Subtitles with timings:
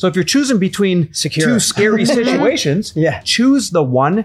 [0.00, 1.46] So if you're choosing between Secure.
[1.46, 3.20] two scary situations, Yeah.
[3.20, 4.24] choose the one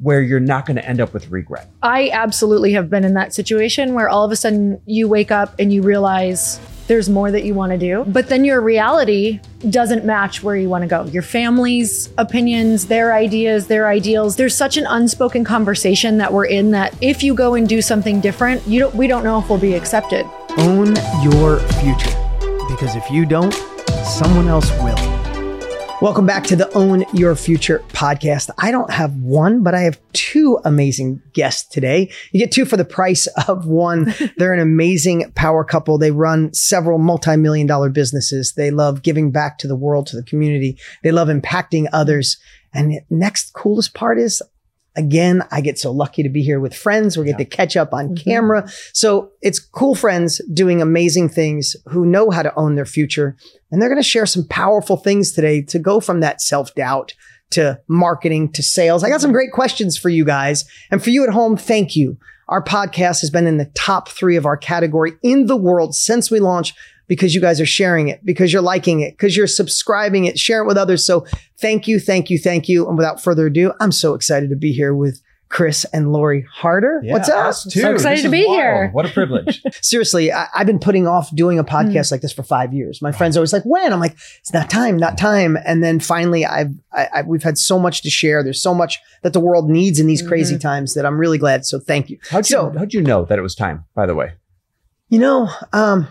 [0.00, 1.70] where you're not going to end up with regret.
[1.80, 5.54] I absolutely have been in that situation where all of a sudden you wake up
[5.60, 6.58] and you realize
[6.88, 9.38] there's more that you want to do, but then your reality
[9.70, 11.04] doesn't match where you want to go.
[11.04, 14.34] Your family's opinions, their ideas, their ideals.
[14.34, 18.20] There's such an unspoken conversation that we're in that if you go and do something
[18.20, 20.26] different, you don't we don't know if we'll be accepted.
[20.58, 22.10] Own your future.
[22.68, 23.54] Because if you don't,
[24.16, 24.96] someone else will.
[26.00, 28.48] Welcome back to the Own Your Future podcast.
[28.56, 32.10] I don't have one, but I have two amazing guests today.
[32.32, 34.14] You get two for the price of one.
[34.38, 35.98] They're an amazing power couple.
[35.98, 38.54] They run several multi-million dollar businesses.
[38.54, 40.78] They love giving back to the world, to the community.
[41.02, 42.38] They love impacting others.
[42.72, 44.40] And the next coolest part is
[44.96, 47.16] again, I get so lucky to be here with friends.
[47.16, 48.30] We get to catch up on mm-hmm.
[48.30, 48.68] camera.
[48.92, 53.36] So it's cool friends doing amazing things who know how to own their future.
[53.70, 57.14] And they're going to share some powerful things today to go from that self doubt
[57.50, 59.04] to marketing to sales.
[59.04, 60.64] I got some great questions for you guys.
[60.90, 62.18] And for you at home, thank you.
[62.48, 66.30] Our podcast has been in the top three of our category in the world since
[66.30, 66.76] we launched
[67.08, 70.62] because you guys are sharing it, because you're liking it, because you're subscribing it, share
[70.62, 71.04] it with others.
[71.06, 71.26] So
[71.58, 72.86] thank you, thank you, thank you.
[72.88, 77.00] And without further ado, I'm so excited to be here with Chris and Lori Harder.
[77.04, 77.54] What's up?
[77.54, 78.56] So excited This to be wild.
[78.58, 78.90] here.
[78.92, 79.62] What a privilege.
[79.80, 83.00] Seriously, I, I've been putting off doing a podcast like this for five years.
[83.00, 86.00] My friends are always like, "When?" I'm like, "It's not time, not time." And then
[86.00, 88.42] finally, I've I, I, we've had so much to share.
[88.42, 91.64] There's so much that the world needs in these crazy times that I'm really glad.
[91.64, 92.18] So thank you.
[92.28, 94.32] How'd you, So- how'd you know that it was time, by the way?
[95.10, 96.08] You know, um,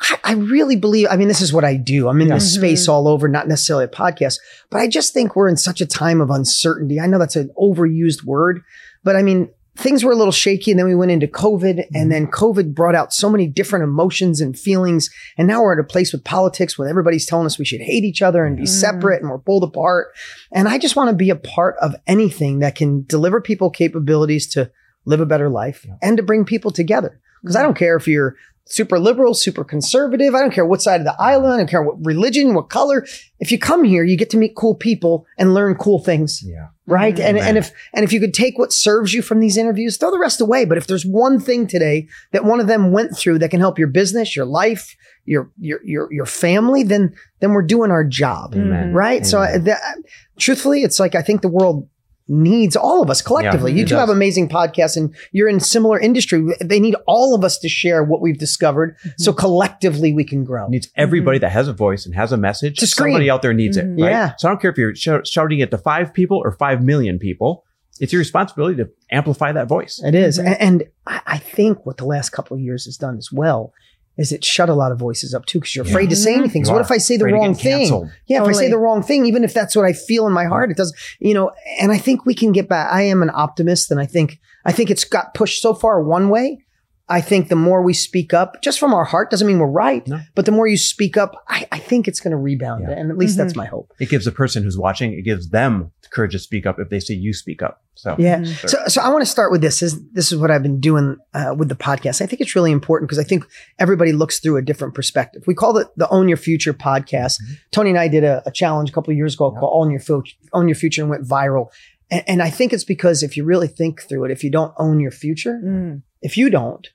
[0.00, 2.08] I, I really believe, I mean, this is what I do.
[2.08, 2.92] I'm in this space mm-hmm.
[2.92, 4.38] all over, not necessarily a podcast,
[4.70, 7.00] but I just think we're in such a time of uncertainty.
[7.00, 8.62] I know that's an overused word,
[9.04, 11.94] but I mean, things were a little shaky and then we went into COVID and
[11.94, 12.08] mm-hmm.
[12.08, 15.10] then COVID brought out so many different emotions and feelings.
[15.36, 18.04] And now we're at a place with politics where everybody's telling us we should hate
[18.04, 18.72] each other and be mm-hmm.
[18.72, 20.08] separate and we're pulled apart.
[20.50, 24.46] And I just want to be a part of anything that can deliver people capabilities
[24.48, 24.70] to
[25.04, 27.20] live a better life and to bring people together.
[27.42, 28.34] Because I don't care if you're
[28.68, 30.34] super liberal, super conservative.
[30.34, 31.46] I don't care what side of the aisle.
[31.46, 33.06] I don't care what religion, what color.
[33.38, 36.42] If you come here, you get to meet cool people and learn cool things.
[36.44, 36.68] Yeah.
[36.86, 37.18] Right.
[37.18, 37.48] And, Amen.
[37.48, 40.18] and if, and if you could take what serves you from these interviews, throw the
[40.18, 40.64] rest away.
[40.64, 43.78] But if there's one thing today that one of them went through that can help
[43.78, 48.54] your business, your life, your, your, your, your family, then, then we're doing our job.
[48.92, 49.24] Right.
[49.26, 50.02] So I, uh, that, uh,
[50.38, 51.88] truthfully, it's like, I think the world
[52.28, 53.72] needs all of us collectively.
[53.72, 56.44] Yeah, you it two have amazing podcasts and you're in similar industry.
[56.60, 58.96] They need all of us to share what we've discovered.
[58.98, 59.10] Mm-hmm.
[59.18, 60.68] So collectively we can grow.
[60.68, 61.42] needs everybody mm-hmm.
[61.42, 62.78] that has a voice and has a message.
[62.78, 63.12] To scream.
[63.12, 63.84] Somebody out there needs it.
[63.86, 64.02] Mm-hmm.
[64.02, 64.10] Right?
[64.10, 64.32] Yeah.
[64.38, 67.18] So I don't care if you're sh- shouting it to five people or five million
[67.18, 67.64] people.
[67.98, 70.02] It's your responsibility to amplify that voice.
[70.04, 70.38] It is.
[70.38, 73.72] A- And, I I think what the last couple of years has done as well
[74.16, 76.40] is it shut a lot of voices up too because you're afraid to say mm-hmm.
[76.40, 76.64] anything.
[76.64, 77.80] So You what if I say the wrong thing?
[77.80, 78.10] canceled.
[78.26, 80.44] Yeah, if I say the wrong thing, even if that's what I feel in my
[80.44, 82.92] heart, it does, you know, and I think we can get back.
[82.92, 86.28] I am an optimist and I think, I think it's got pushed so far one
[86.28, 86.64] way.
[87.08, 90.04] I think the more we speak up, just from our heart, doesn't mean we're right,
[90.08, 90.20] No.
[90.34, 92.84] but the more you speak up, I, I think it's going to rebound.
[92.88, 92.96] Yeah.
[92.98, 93.92] And at least that's my hope.
[94.00, 96.88] It gives the person who's watching, it gives them the courage to speak up if
[96.88, 97.84] they see you speak up.
[97.94, 98.42] So Yeah.
[98.42, 98.68] Sure.
[98.68, 99.82] So, so I want to start with this.
[99.82, 102.20] Is this is what I've been doing uh, with the podcast?
[102.20, 103.46] I think it's really important because I think
[103.78, 105.44] everybody looks through a different perspective.
[105.46, 107.34] We call it the Own Your Future podcast.
[107.70, 110.00] Tony and I did a, a challenge a couple of years ago called Own Your
[110.00, 111.68] Future, Own Your Future, and went viral.
[112.10, 114.74] And, and I think it's because if you really think through it, if you don't
[114.76, 116.02] own your future, Mm.
[116.20, 116.88] if you don't,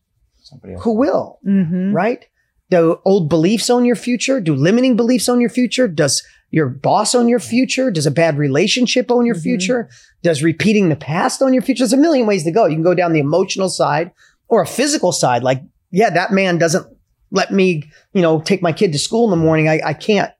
[0.51, 0.83] somebody else.
[0.83, 1.39] who will?
[1.47, 1.93] Mm-hmm.
[1.93, 2.25] Right?
[2.69, 4.39] Do old beliefs own your future?
[4.39, 5.87] Do limiting beliefs own your future?
[5.87, 7.91] Does your boss own your future?
[7.91, 9.41] Does a bad relationship own your Mhm.
[9.43, 9.89] future?
[10.23, 11.81] Does repeating the past own your future?
[11.83, 12.65] There's a million ways to go.
[12.65, 14.11] You can go down the emotional side
[14.47, 15.43] or a physical side.
[15.43, 15.61] Like,
[15.91, 16.85] yeah, that man doesn't
[17.31, 19.67] let me, you know, take my kid to school in the morning.
[19.69, 20.31] I, I can't.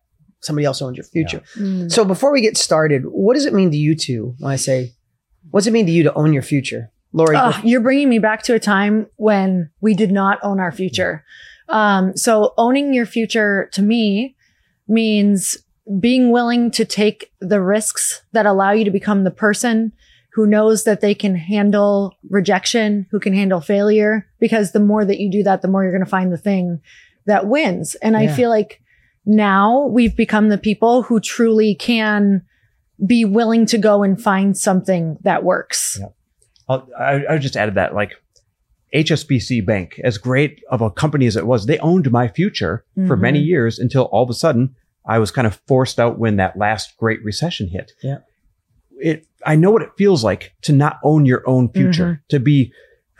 [0.41, 1.41] Somebody else owns your future.
[1.57, 1.91] Mm.
[1.91, 4.93] So before we get started, what does it mean to you two when I say,
[5.51, 6.91] what does it mean to you to own your future?
[7.13, 10.71] Lori, Oh, you're bringing me back to a time when we did not own our
[10.71, 11.23] future.
[11.69, 14.35] Um, so owning your future to me
[14.87, 15.57] means
[15.99, 19.91] being willing to take the risks that allow you to become the person
[20.33, 25.19] who knows that they can handle rejection, who can handle failure, because the more that
[25.19, 26.79] you do that, the more you're going to find the thing
[27.25, 27.95] that wins.
[27.95, 28.81] And I feel like
[29.25, 32.43] now we've become the people who truly can
[33.05, 35.97] be willing to go and find something that works.
[35.99, 36.07] Yeah.
[36.71, 38.13] I'll, I, I just added that like
[38.93, 43.15] HSBC Bank, as great of a company as it was, they owned my future for
[43.15, 43.21] Mhm.
[43.21, 44.75] many years until all of a sudden
[45.05, 47.93] I was kind of forced out when that last great recession hit.
[48.03, 48.17] Yeah.
[48.99, 52.71] It, I know what it feels like to not own your own future, to be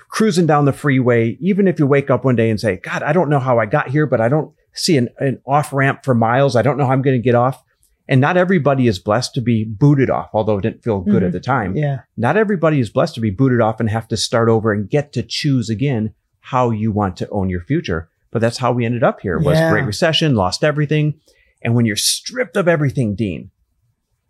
[0.09, 3.13] cruising down the freeway, even if you wake up one day and say, God, I
[3.13, 6.13] don't know how I got here, but I don't, see an, an off ramp for
[6.15, 6.55] miles.
[6.55, 7.61] I don't know how I'm going to get off.
[8.07, 11.27] And not everybody is blessed to be booted off, although it didn't feel good Mhm.
[11.27, 11.75] at the time.
[11.75, 12.01] Yeah.
[12.17, 15.13] Not everybody is blessed to be booted off and have to start over and get
[15.13, 18.09] to choose again how you want to own your future.
[18.31, 19.71] But that's how we ended up here was Yeah.
[19.71, 21.15] Great Recession, lost everything.
[21.61, 23.51] And when you're stripped of everything, Dean,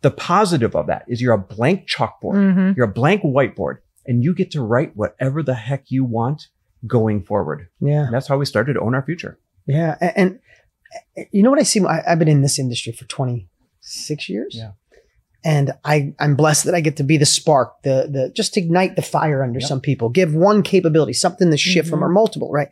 [0.02, 2.36] the positive of that is you're a blank chalkboard.
[2.36, 2.76] Mhm.
[2.76, 6.48] You're a blank whiteboard and you get to write whatever the heck you want
[6.86, 7.68] going forward.
[7.80, 8.06] Yeah.
[8.06, 9.38] And that's how we started to own our future.
[9.68, 9.96] Yeah.
[10.02, 10.40] And,
[11.16, 11.80] and you know what I see?
[11.86, 13.06] I, I've been in this industry for
[13.82, 14.56] 26 years.
[14.58, 14.72] Yeah.
[15.44, 18.96] And I, I'm blessed that I get to be the spark, the, the, just ignite
[18.96, 19.68] the fire under Yep.
[19.68, 22.04] some people, give one capability, something to shift from Mhm.
[22.04, 22.70] or multiple, right?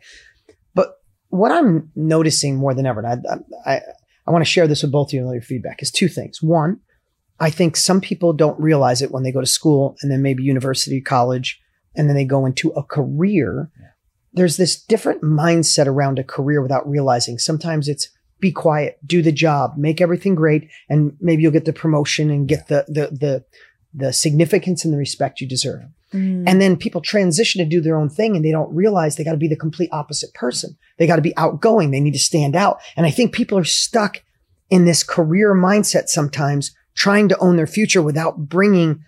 [0.74, 0.94] But
[1.30, 3.26] what I'm noticing more than ever, and
[3.66, 3.80] I, I,
[4.26, 6.40] I want to share this with both of you and your feedback is two things.
[6.40, 6.78] One,
[7.40, 10.44] I think some people don't realize it when they go to school and then maybe
[10.44, 11.60] university, college,
[11.96, 13.68] and then they go into a career.
[14.32, 17.38] There's this different mindset around a career without realizing.
[17.38, 18.08] Sometimes it's
[18.40, 22.48] be quiet, do the job, make everything great, and maybe you'll get the promotion and
[22.48, 23.44] get the the the
[23.92, 25.82] the significance and the respect you deserve.
[26.12, 26.44] Mm.
[26.46, 29.32] And then people transition to do their own thing and they don't realize they got
[29.32, 30.76] to be the complete opposite person.
[30.96, 31.90] They got to be outgoing.
[31.90, 32.80] They need to stand out.
[32.96, 34.22] And I think people are stuck
[34.70, 39.04] in this career mindset sometimes trying to own their future without bringing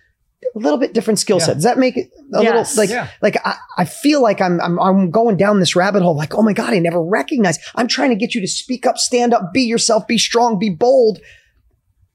[0.55, 1.49] a little bit different skill set.
[1.49, 1.53] Yeah.
[1.55, 2.77] Does that make it a Yes.
[2.77, 6.15] little like, like I, I feel like I'm, I'm, I'm going down this rabbit hole.
[6.15, 7.61] Like, oh my God, I never recognized.
[7.75, 10.69] I'm trying to get you to speak up, stand up, be yourself, be strong, be
[10.69, 11.19] bold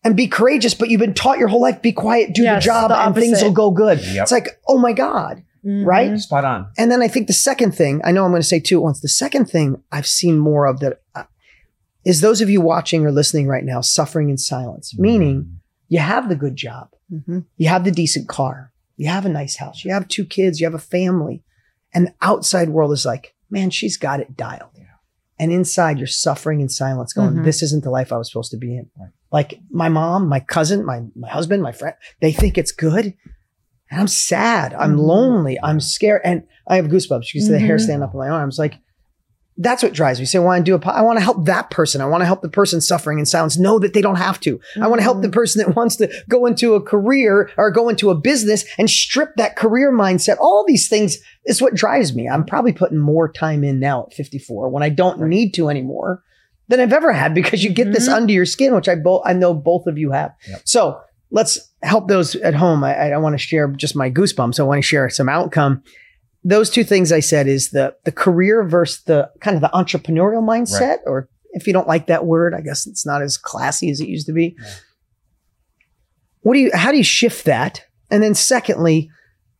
[0.04, 2.66] and be courageous, but you've been taught your whole life, be quiet, do Yes, the
[2.66, 3.98] job the and things will go good.
[4.00, 4.22] Yep.
[4.22, 5.42] It's like, oh my God.
[5.66, 5.84] Mhm.
[5.84, 6.16] right?
[6.19, 6.69] Spot on.
[6.78, 8.82] And then I think the second thing, I know I'm going to say two at
[8.82, 9.00] once.
[9.00, 11.24] The second thing I've seen more of that uh,
[12.04, 15.58] is those of you watching or listening right now suffering in silence, meaning
[15.88, 17.44] you have the good job, Mhm.
[17.56, 20.66] you have the decent car, you have a nice house, you have two kids, you
[20.66, 21.43] have a family,
[21.94, 24.70] and the outside world is like, man, she's got it dialed.
[25.40, 27.44] And inside you're suffering in silence, going, Mhm.
[27.44, 28.90] this isn't the life I was supposed to be in.
[28.99, 29.10] Right.
[29.31, 33.14] Like my mom, my cousin, my, my husband, my friend, they think it's good.
[33.88, 34.75] And I'm sad.
[34.75, 35.06] I'm Mhm.
[35.06, 35.58] lonely.
[35.62, 36.22] I'm scared.
[36.25, 37.32] And I have goosebumps.
[37.32, 37.81] You can see the hair Mhm.
[37.82, 38.58] stand up on my arms.
[38.58, 38.75] Like,
[39.60, 40.25] that's what drives me.
[40.26, 42.00] So I want to do a, po- I want to help that person.
[42.00, 44.60] I want to help the person suffering in silence know that they don't have to.
[44.81, 47.88] I want to help the person that wants to go into a career or go
[47.88, 50.37] into a business and strip that career mindset.
[50.38, 52.28] All these things is what drives me.
[52.28, 56.22] I'm probably putting more time in now at 54 when I don't need to anymore
[56.69, 58.12] than I've ever had because you get this Mhm.
[58.14, 60.32] under your skin, which I both, I know both of you have.
[60.49, 60.60] Yep.
[60.66, 61.00] So
[61.32, 62.84] let's help those at home.
[62.84, 64.60] I, I want to share just my goosebumps.
[64.60, 65.82] I want to share some outcome.
[66.48, 70.42] Those two things I said is the the career versus the kind of the entrepreneurial
[70.42, 74.00] mindset, or if you don't like that word, I guess it's not as classy as
[74.00, 74.56] it used to be.
[74.58, 74.70] Yeah.
[76.40, 76.70] What do you?
[76.72, 77.84] How do you shift that?
[78.10, 79.10] And then secondly,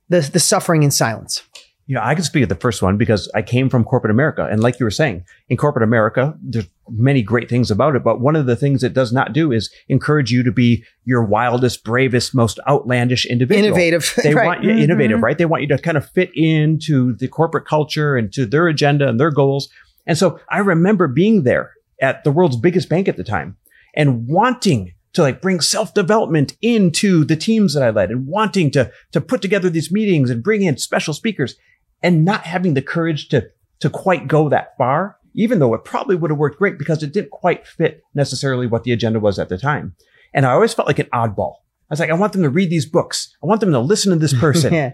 [0.08, 1.43] the the suffering in silence.
[1.87, 4.46] You know, I can speak of the first one because I came from corporate America.
[4.50, 8.05] And like you were saying, in corporate America, there's many great things about it.
[8.05, 11.25] But one of the things it does not do is encourage you to be your
[11.25, 13.67] wildest, bravest, most outlandish individual.
[13.67, 14.12] Innovative.
[14.23, 14.46] They right.
[14.46, 14.81] want you Mhm.
[14.81, 15.37] innovative, right?
[15.38, 19.08] They want you to kind of fit into the corporate culture and to their agenda
[19.08, 19.69] and their goals.
[20.06, 23.56] And so I remember being there at the world's biggest bank at the time
[23.94, 28.90] and wanting to like bring self-development into the teams that I led and wanting to,
[29.12, 31.56] to put together these meetings and bring in special speakers
[32.02, 33.49] and not having the courage to,
[33.81, 37.13] to quite go that far, even though it probably would have worked great because it
[37.13, 39.95] didn't quite fit necessarily what the agenda was at the time.
[40.35, 41.55] And I always felt like an oddball.
[41.91, 43.35] I was like, I want them to read these books.
[43.43, 44.75] I want them to listen to this person.
[44.75, 44.93] yeah.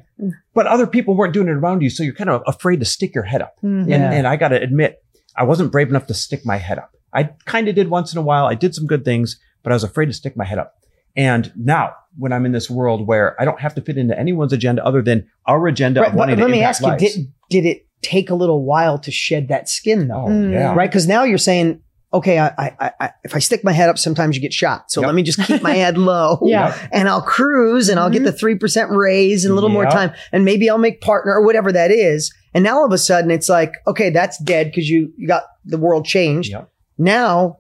[0.55, 1.91] But other people weren't doing it around you.
[1.91, 3.57] So you're kind of afraid to stick your head up.
[3.65, 3.83] Mhm.
[3.93, 5.03] And, and I got to admit,
[5.37, 6.93] I wasn't brave enough to stick my head up.
[7.13, 8.47] I kind of did once in a while.
[8.47, 10.75] I did some good things, but I was afraid to stick my head up.
[11.17, 14.53] And now when I'm in this world where I don't have to fit into anyone's
[14.53, 17.03] agenda other than our agenda Right, of wanting let to me ask you: lives.
[17.03, 20.27] Did did it take a little while to shed that skin, though?
[20.29, 20.75] oh, yeah.
[20.75, 20.91] right?
[20.91, 21.81] Because now you're saying,
[22.15, 24.91] okay, I, I, I, if I stick my head up, sometimes you get shot.
[24.91, 25.09] So Yep.
[25.09, 26.39] let me just keep my head low.
[26.45, 26.77] Yeah.
[26.93, 28.47] And I'll cruise and I'll get mm-hmm.
[28.47, 30.13] the 3% raise and a little more time.
[30.31, 32.33] And maybe I'll make partner or whatever that is.
[32.53, 35.45] And now all of a sudden it's like, okay, that's dead because you, you got
[35.65, 36.53] the world changed.
[36.53, 36.71] Yep.
[36.99, 37.57] Now,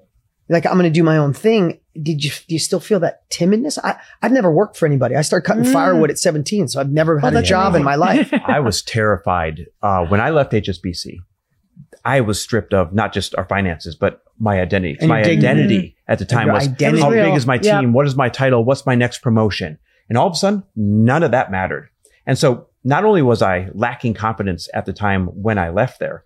[0.48, 1.80] like I'm going to do my own thing.
[2.02, 3.78] Did you, do you still feel that timidness?
[3.82, 5.14] I, I've never worked for anybody.
[5.16, 5.72] I started cutting Mm.
[5.72, 6.68] firewood at 17.
[6.68, 8.32] So I've never had a job in my life.
[8.46, 11.16] I was terrified uh, when I left HSBC.
[12.04, 14.96] I was stripped of not just our finances, but my identity.
[15.00, 17.02] And My identity at the time was identity.
[17.02, 17.92] how big is my team?
[17.92, 18.64] What is my title?
[18.64, 19.78] What's my next promotion?
[20.08, 21.88] And all of a sudden, none of that mattered.
[22.26, 26.24] And so not only was I lacking confidence at the time when I left there,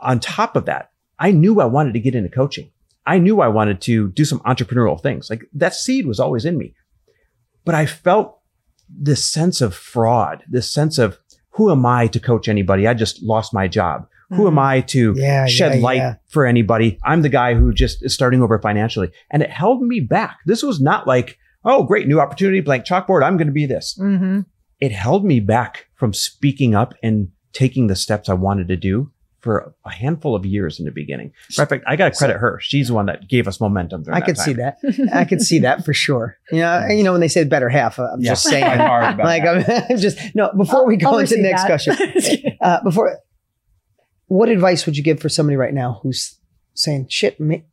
[0.00, 2.70] on top of that, I knew I wanted to get into coaching.
[3.08, 5.30] I knew I wanted to do some entrepreneurial things.
[5.30, 6.74] Like that seed was always in me.
[7.64, 8.38] But I felt
[8.88, 11.18] this sense of fraud, this sense of
[11.52, 12.86] who am I to coach anybody?
[12.86, 14.06] I just lost my job.
[14.30, 16.14] Who am I to Yeah, shed yeah, light yeah.
[16.28, 16.98] for anybody?
[17.02, 19.10] I'm the guy who just is starting over financially.
[19.30, 20.40] And it held me back.
[20.44, 23.24] This was not like, oh, great, new opportunity, blank chalkboard.
[23.24, 23.98] I'm going to be this.
[23.98, 24.40] Mm-hmm.
[24.80, 29.10] It held me back from speaking up and taking the steps I wanted to do
[29.48, 31.32] for a handful of years in the beginning.
[31.56, 32.58] Matter of fact, I got to credit her.
[32.60, 34.02] She's the one that gave us momentum.
[34.02, 34.76] during I could see that.
[35.14, 36.36] I could see that for sure.
[36.52, 38.32] You know, you know when they say the better half, I'm Yeah.
[38.32, 38.62] just saying.
[38.62, 39.86] By far the better like.
[39.90, 40.52] I'm just no.
[40.54, 41.66] Before we go I'll into the next that.
[41.66, 41.96] question,
[42.60, 43.18] uh, before
[44.26, 46.38] what advice would you give for somebody right now who's
[46.74, 47.64] saying, "Shit, may,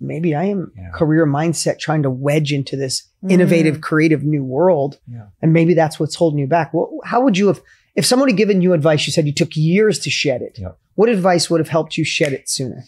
[0.00, 0.90] maybe I am Yeah.
[0.94, 5.26] career mindset trying to wedge into this innovative, creative new world, Yeah.
[5.42, 7.60] and maybe that's what's holding you back." What, how would you have?
[7.96, 10.58] If someone had given you advice, you said you took years to shed it.
[10.58, 10.78] Yep.
[10.94, 12.84] What advice would have helped you shed it sooner?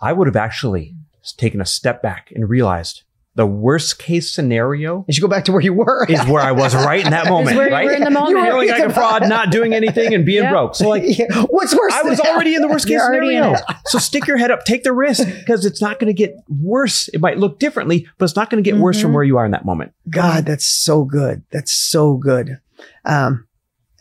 [0.00, 0.94] I would have actually
[1.36, 3.02] taken a step back and realized
[3.34, 6.06] the worst case scenario is You go back to where you were.
[6.08, 7.56] is where I was right in that moment.
[7.56, 7.84] where you right?
[7.84, 8.30] were in the moment.
[8.30, 10.50] You were- Feeling like a fraud, not doing anything, and being Yeah.
[10.50, 10.74] broke.
[10.74, 11.02] So like.
[11.18, 11.26] Yeah.
[11.50, 11.92] What's worse?
[11.92, 12.26] I was that?
[12.26, 13.54] already in the worst case You're scenario.
[13.86, 17.08] So stick your head up, take the risk because it's not going to get worse.
[17.08, 19.14] It might look differently, but it's not going to get worse from Mhm.
[19.14, 19.92] where you are in that moment.
[20.08, 21.42] God, that's so good.
[21.52, 22.58] That's so good.
[23.04, 23.46] Um,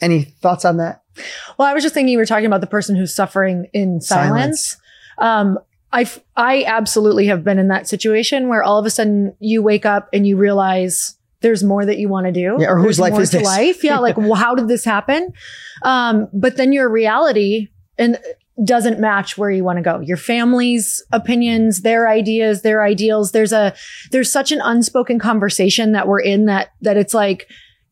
[0.02, 1.02] any thoughts on that?
[1.58, 4.78] Well, I was just thinking you were talking about the person who's suffering in silence.
[5.18, 5.58] Um,
[5.92, 9.86] I I absolutely have been in that situation where all of a sudden you wake
[9.86, 12.58] up and you realize there's more that you want to do.
[12.60, 13.44] Yeah, or whose life more is this?
[13.44, 14.00] Life, yeah.
[14.00, 15.34] Like, well, how did this happen?
[15.84, 18.20] Um, but then your reality and
[18.64, 20.00] doesn't match where you want to go.
[20.00, 23.32] Your family's opinions, their ideas, their ideals.
[23.32, 23.74] There's a
[24.12, 27.48] there's such an unspoken conversation that we're in that that it's like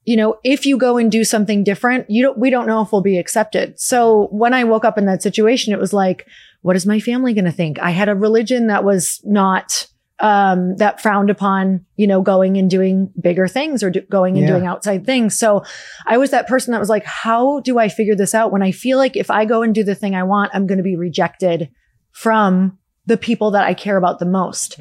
[0.05, 2.91] you know, if you go and do something different, you don't, we don't know if
[2.91, 3.79] we'll be accepted.
[3.79, 6.27] So when I woke up in that situation, it was like,
[6.61, 7.79] what is my family going to think?
[7.79, 9.87] I had a religion that was not,
[10.19, 14.47] um, that frowned upon, you know, going and doing bigger things or do, going and
[14.47, 14.53] Yeah.
[14.53, 15.37] doing outside things.
[15.37, 15.63] So
[16.05, 18.71] I was that person that was like, how do I figure this out when I
[18.71, 20.95] feel like if I go and do the thing I want, I'm going to be
[20.95, 21.69] rejected
[22.11, 24.79] from the people that I care about the most.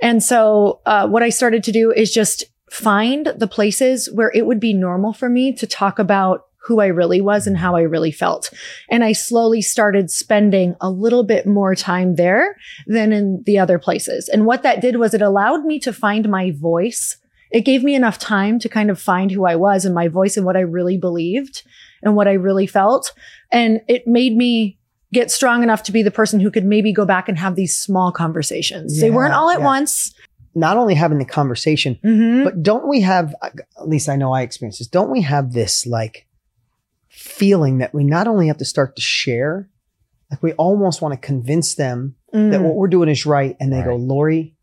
[0.00, 4.46] And so, uh, what I started to do is just find the places where it
[4.46, 7.82] would be normal for me to talk about who I really was and how I
[7.82, 8.52] really felt.
[8.90, 12.56] And I slowly started spending a little bit more time there
[12.88, 14.28] than in the other places.
[14.28, 17.16] And what that did was it allowed me to find my voice.
[17.52, 20.36] It gave me enough time to kind of find who I was and my voice
[20.36, 21.62] and what I really believed
[22.02, 23.12] and what I really felt.
[23.52, 24.80] And it made me
[25.12, 27.76] get strong enough to be the person who could maybe go back and have these
[27.76, 29.00] small conversations.
[29.00, 29.64] they weren't all at yeah.
[29.64, 30.12] once.
[30.56, 32.42] Not only having the conversation, Mhm.
[32.44, 35.86] but don't we have, at least I know I experience this, don't we have this
[35.86, 36.26] like
[37.08, 39.68] feeling that we not only have to start to share,
[40.30, 42.62] like we almost want to convince them that Mm.
[42.62, 43.56] what we're doing is right.
[43.60, 44.54] And they go, Lori,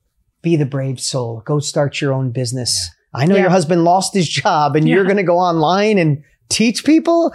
[0.41, 1.41] be the brave soul.
[1.45, 2.89] Go start your own business.
[3.13, 3.41] I know Yeah.
[3.41, 7.33] your husband lost his job and you're going to go online and teach people.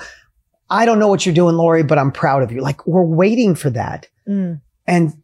[0.71, 2.61] I don't know what you're doing, Lori, but I'm proud of you.
[2.61, 4.07] Like we're waiting for that.
[4.29, 4.61] Mm.
[4.87, 5.15] And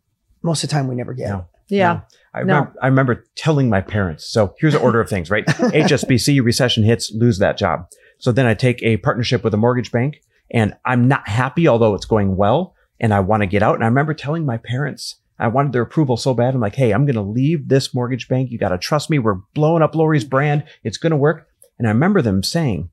[0.43, 1.39] most of the time we never get No.
[1.39, 1.45] it.
[1.77, 2.01] Yeah.
[2.35, 2.55] I, No.
[2.55, 4.27] remember, I remember telling my parents.
[4.27, 5.47] So here's the order of things, right?
[5.47, 7.87] HSBC recession hits, lose that job.
[8.19, 11.95] So then I take a partnership with a mortgage bank and I'm not happy, although
[11.95, 13.75] it's going well and I want to get out.
[13.75, 16.55] And I remember telling my parents, I wanted their approval so bad.
[16.55, 18.51] I'm like, Hey, I'm going to leave this mortgage bank.
[18.51, 19.19] You got to trust me.
[19.19, 20.65] We're blowing up Lori's brand.
[20.85, 21.49] It's going to work.
[21.79, 22.91] And I remember them saying,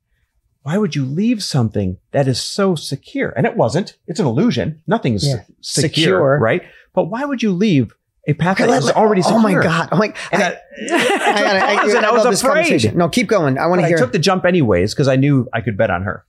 [0.64, 3.30] why would you leave something that is so secure?
[3.36, 3.96] And it wasn't.
[4.06, 4.80] It's an illusion.
[4.86, 5.42] Nothing's Yeah.
[5.60, 6.38] secure, Secure.
[6.40, 6.62] right?
[6.94, 7.94] But why would you leave
[8.28, 9.38] a path that let- already secure?
[9.38, 9.88] Oh my God.
[9.90, 10.56] I'm like, And I, I,
[10.90, 12.94] I, I, and I was this afraid.
[12.94, 13.58] No, keep going.
[13.58, 16.02] I want to I took the jump anyways because I knew I could bet on
[16.02, 16.24] her.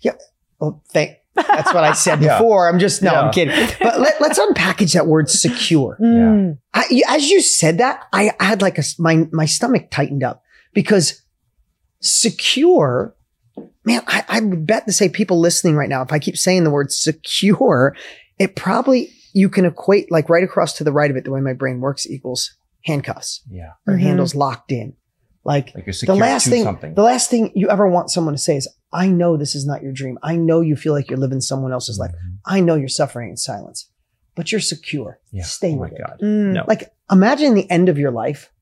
[0.00, 0.14] Yeah.
[0.58, 1.16] Well, thank.
[1.36, 2.38] That's what I said Yeah.
[2.38, 2.68] before.
[2.68, 3.54] I'm just no, I'm kidding.
[3.80, 5.96] But let, let's unpackage that word secure.
[6.10, 6.58] Mm.
[6.74, 10.42] I, as you said that, I, I had like a my my stomach tightened up
[10.74, 11.22] because
[12.00, 13.14] secure.
[13.84, 16.64] Man, I, I would bet to say people listening right now, if I keep saying
[16.64, 17.96] the word secure,
[18.38, 21.40] it probably you can equate like right across to the right of it, the way
[21.40, 23.72] my brain works equals handcuffs Yeah.
[23.86, 24.00] or Mhm.
[24.00, 24.94] handles locked in.
[25.44, 26.94] Like Like you're the last thing, something.
[26.94, 29.82] the last thing you ever want someone to say is, "I know this is not
[29.82, 30.18] your dream.
[30.22, 32.10] I know you feel like you're living someone else's life.
[32.12, 32.38] Mhm.
[32.44, 33.88] I know you're suffering in silence,
[34.34, 35.18] but you're secure.
[35.32, 35.44] Yeah.
[35.44, 35.98] Stay oh my with it.
[36.06, 36.18] God.
[36.22, 36.52] Mm.
[36.52, 36.64] No.
[36.68, 38.52] Like imagine the end of your life,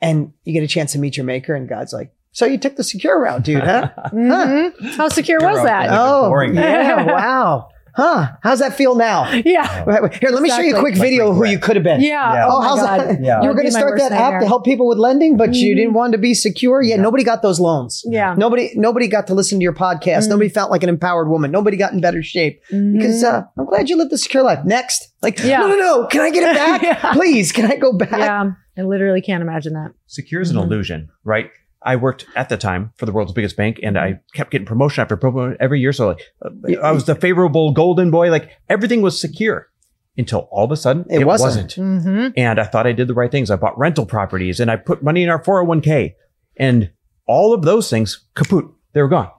[0.00, 2.76] and you get a chance to meet your maker, and God's like, "So you took
[2.76, 4.94] the secure route, dude, huh?" Mhm.
[4.96, 5.88] How secure was You're that?
[5.90, 8.28] Oh, yeah, wow, huh?
[8.42, 9.30] How's that feel now?
[9.44, 9.84] Yeah.
[9.84, 11.76] Wait, wait, Here, let me show you a quick Like video of who you could
[11.76, 12.00] have been.
[12.00, 12.32] Yeah.
[12.32, 12.46] Yeah.
[12.48, 13.00] Oh, Oh, how's God.
[13.00, 13.22] that?
[13.22, 13.42] Yeah.
[13.42, 14.40] You were going to start worst that app nightmare.
[14.40, 15.76] to help people with lending, but you Mhm.
[15.76, 16.80] didn't want to be secure.
[16.80, 17.02] Yeah, Yeah.
[17.02, 18.02] nobody got those loans.
[18.06, 18.34] Yeah.
[18.38, 20.26] Nobody, nobody got to listen to your podcast.
[20.26, 20.28] Mm.
[20.30, 21.50] Nobody felt like an empowered woman.
[21.50, 23.32] Nobody got in better shape because Mhm.
[23.32, 24.60] uh, I'm glad you lived a secure life.
[24.64, 25.58] Next, like, Yeah.
[25.58, 26.06] no, no, no.
[26.06, 26.82] Can I get it back?
[26.82, 27.12] Yeah.
[27.12, 28.12] Please, can I go back?
[28.12, 28.50] yeah.
[28.78, 29.90] I literally can't imagine that.
[30.06, 30.64] Secure is an Mhm.
[30.64, 31.46] illusion, right?
[31.82, 35.02] I worked at the time for the world's biggest bank and I kept getting promotion
[35.02, 35.92] after promotion every year.
[35.92, 38.30] So like, I was the favorable golden boy.
[38.30, 39.68] Like everything was secure
[40.16, 41.76] until all of a sudden It it, wasn't.
[41.76, 42.04] wasn't.
[42.04, 42.28] Mm-hmm.
[42.36, 43.50] And I thought I did the right things.
[43.50, 46.14] I bought rental properties and I put money in our 401k
[46.56, 46.90] and
[47.26, 48.64] all of those things kaput.
[48.92, 49.30] They were gone.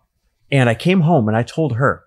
[0.51, 2.03] And I came home and I told her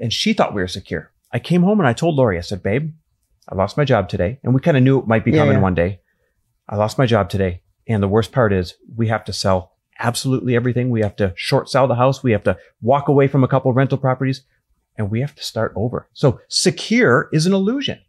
[0.00, 1.10] and she thought we were secure.
[1.32, 2.92] I came home and I told Lori, I said, babe,
[3.48, 4.38] I lost my job today.
[4.44, 5.60] And we kind of knew it might be Yeah, coming yeah.
[5.62, 6.00] one day.
[6.68, 7.62] I lost my job today.
[7.88, 10.90] And the worst part is we have to sell absolutely everything.
[10.90, 12.22] We have to short sell the house.
[12.22, 14.42] We have to walk away from a couple of rental properties
[14.98, 16.08] and we have to start over.
[16.12, 18.00] So secure is an illusion.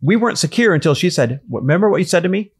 [0.00, 2.52] We weren't secure until she said, remember what you said to me?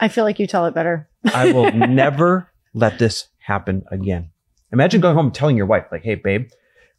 [0.00, 1.08] I feel like you tell it better.
[1.34, 4.30] I will never let this happen again.
[4.72, 6.48] Imagine going home and telling your wife, like, hey, babe,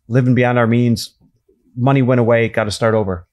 [0.08, 1.13] living beyond our means,
[1.75, 3.27] money went away, got to start over.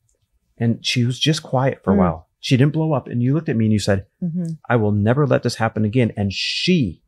[0.59, 1.99] And she was just quiet for a Mm.
[1.99, 2.26] while.
[2.47, 3.09] She didn't blow up.
[3.09, 4.53] And you looked at me and you said, Mm-hmm.
[4.71, 6.13] I will never let this happen again.
[6.17, 7.03] And she,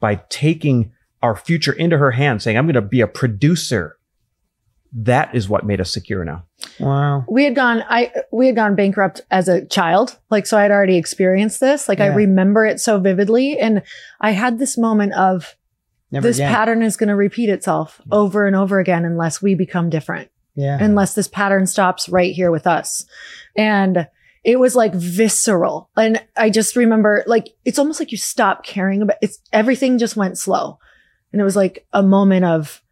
[0.00, 3.98] by taking our future into her hands, saying, I'm going to be a producer,
[4.94, 6.44] that is what made us secure now.
[6.78, 7.26] Wow.
[7.28, 10.70] we had gone i we had gone bankrupt as a child like so i had
[10.70, 13.82] already experienced this like i remember it so vividly and
[14.20, 15.56] i had this moment of
[16.10, 16.54] Never this again.
[16.54, 20.76] pattern is going to repeat itself over and over again unless we become different yeah.
[20.80, 23.06] unless this pattern stops right here with us
[23.56, 24.06] and
[24.44, 25.90] it was like visceral.
[25.96, 30.16] And i just remember like it's almost like you stop caring about it's everything just
[30.16, 30.78] went slow.
[31.32, 32.82] And it was like a moment of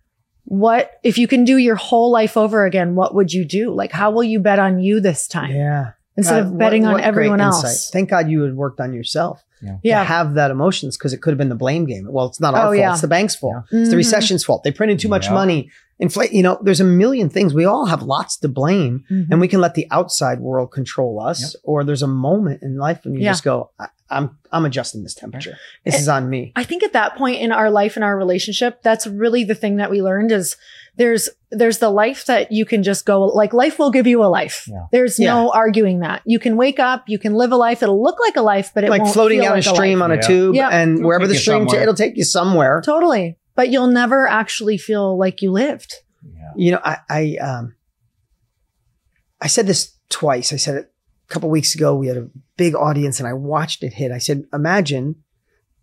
[0.44, 3.72] what if you can do your whole life over again what would you do?
[3.72, 5.54] Like how will you bet on you this time?
[5.54, 5.92] Yeah.
[6.18, 7.92] Instead God, of betting what- on what everyone else insight.
[7.92, 9.42] Thank God you had worked on yourself.
[9.60, 12.06] to yeah have that emotions because it could have been the blame game.
[12.08, 12.76] Well, it's not our Oh, fault.
[12.76, 12.92] yeah.
[12.92, 13.64] It's the bank's fault.
[13.72, 14.04] It's the Mhm.
[14.04, 14.62] recession's fault.
[14.62, 15.32] They printed too much Yeah.
[15.34, 15.70] money.
[15.98, 17.52] Inflate, you know, there's a million things.
[17.54, 19.26] We all have lots to blame Mhm.
[19.32, 21.56] and we can let the outside world control us.
[21.64, 23.32] Or there's a moment in life when you Yeah.
[23.32, 25.56] just go, I, I'm, I'm adjusting this temperature.
[25.84, 26.52] This is on me.
[26.54, 29.76] I think at that point in our life and our relationship, that's really the thing
[29.78, 30.56] that we learned is
[30.96, 34.26] there's there's the life that you can just go like life will give you a
[34.28, 34.64] life.
[34.68, 34.86] Yeah.
[34.92, 36.22] There's no arguing that.
[36.26, 37.82] You can wake up, you can live a life.
[37.82, 39.98] It'll look like a life, but it like won't floating feel down like a stream
[40.00, 40.04] life.
[40.04, 40.20] on a Yeah.
[40.20, 40.68] tube Yeah.
[40.68, 41.82] and It'll wherever the stream, somewhere.
[41.82, 42.82] it'll take you somewhere.
[42.84, 45.94] Totally, but you'll never actually feel like you lived.
[46.22, 46.52] Yeah.
[46.56, 47.74] You know, I, I, um,
[49.40, 50.52] I said this twice.
[50.52, 50.92] I said it
[51.28, 51.94] a couple weeks ago.
[51.94, 54.10] We had a big audience and I watched it hit.
[54.12, 55.16] I said, imagine,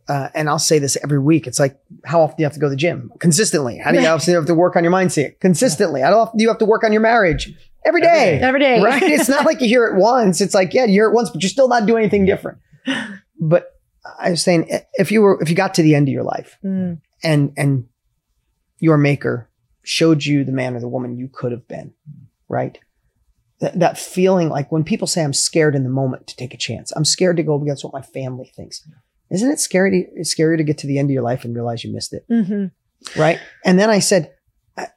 [0.08, 1.48] uh, and I'll say this every week.
[1.48, 3.12] It's like, how often do you have to go to the gym?
[3.20, 3.78] Consistently.
[3.78, 5.39] How do you often have to work on your mindset?
[5.39, 6.02] Consistently.
[6.02, 7.52] How often do you have to work on your marriage?
[7.86, 8.39] Every day.
[8.39, 9.02] Every day, Right?
[9.15, 10.41] It's not like you hear it once.
[10.41, 12.58] It's like, yeah, you hear it once, but you're still not doing anything different.
[13.39, 13.72] But
[14.20, 16.58] I was saying, if you were, if you got to the end of your life
[16.63, 17.86] Mm, and, and
[18.80, 19.50] your maker
[19.84, 21.94] showed you the man or the woman you could have been,
[22.50, 22.80] right?
[23.60, 26.58] That, that feeling like when people say, I'm scared in the moment to take a
[26.58, 28.88] chance, I'm scared to go against what my family thinks.
[29.32, 31.56] Isn't it scary to, it's scary to get to the end of your life and
[31.56, 32.26] realize you missed it?
[32.30, 32.72] mhm.
[33.18, 33.40] right?
[33.64, 34.34] And then I said,
[34.78, 34.88] I,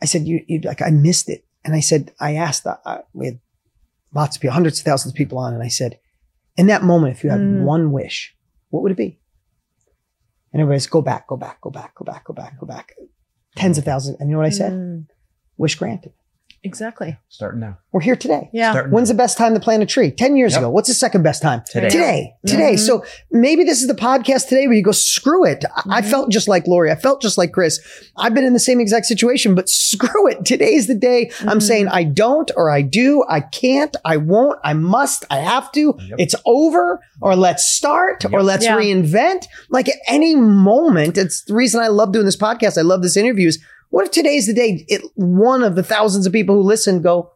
[0.00, 1.44] I said, you, you like, I missed it.
[1.64, 3.40] And I said, I asked, uh, uh, we had
[4.14, 5.98] lots of people, hundreds of thousands of people on, and I said,
[6.56, 7.62] in that moment, if you had Mm.
[7.64, 8.34] one wish,
[8.70, 9.20] what would it be?
[10.52, 12.92] And everybody's go back, go back, go back, go back, go back, go back.
[13.56, 14.18] Tens of thousands.
[14.20, 14.72] And you know what I said?
[14.72, 15.06] Mm,
[15.56, 16.12] Wish granted.
[16.64, 17.18] Exactly.
[17.28, 17.78] Starting now.
[17.92, 18.48] We're here today.
[18.52, 18.70] Yeah.
[18.72, 20.10] Starting When's the best time to plant a tree?
[20.10, 20.60] 10 years Yep.
[20.60, 20.70] ago.
[20.70, 21.62] What's the second best time?
[21.70, 21.88] Today.
[21.88, 22.34] Today.
[22.46, 22.74] Today.
[22.74, 22.78] Mhm.
[22.78, 25.64] So maybe this is the podcast today where you go, screw it.
[25.76, 26.90] I- I felt just like Lori.
[26.90, 27.80] I felt just like Chris.
[28.16, 30.44] I've been in the same exact situation, but screw it.
[30.44, 31.62] Today's the day I'm Mhm.
[31.62, 33.24] saying I don't or I do.
[33.28, 33.94] I can't.
[34.04, 34.58] I won't.
[34.64, 35.24] I must.
[35.30, 35.94] I have to.
[35.98, 36.18] Yep.
[36.18, 38.76] It's over or let's start or let's Yeah.
[38.78, 39.46] reinvent.
[39.68, 42.78] Like at any moment, it's the reason I love doing this podcast.
[42.78, 43.58] I love this interviews.
[43.92, 47.30] What if today's the day it, one of the thousands of people who listen go,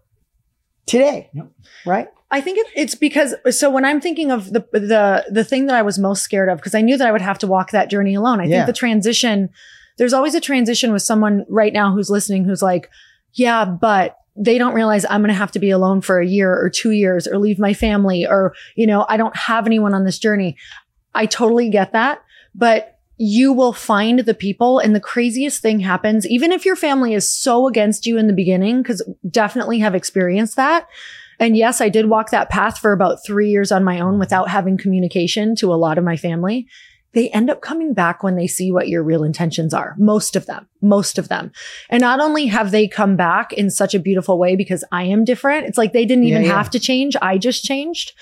[0.87, 1.49] today, Yep.
[1.85, 2.09] right?
[2.31, 5.77] I think it, it's because so when I'm thinking of the the the thing that
[5.77, 7.91] I was most scared of because I knew that I would have to walk that
[7.91, 8.41] journey alone.
[8.41, 8.65] I Yeah.
[8.65, 9.51] think the transition
[9.99, 12.89] there's always a transition with someone right now who's listening who's like,
[13.35, 16.53] yeah, but they don't realize I'm going to have to be alone for a year
[16.53, 20.05] or 2 years or leave my family or you know, I don't have anyone on
[20.05, 20.57] this journey.
[21.15, 22.23] I totally get that,
[22.55, 27.15] but you will find the people and the craziest thing happens even if your family
[27.15, 30.87] is so against you in the beginning cuz definitely have experienced that.
[31.39, 34.49] And yes, I did walk that path for about three years on my own without
[34.49, 36.67] having communication to a lot of my family.
[37.13, 39.95] They end up coming back when they see what your real intentions are.
[39.99, 41.53] Most of them, most of them.
[41.89, 45.25] And not only have they come back in such a beautiful way because I am
[45.25, 46.57] different, it's like they didn't even Yeah, yeah.
[46.57, 47.17] have to change.
[47.23, 48.13] I just changed.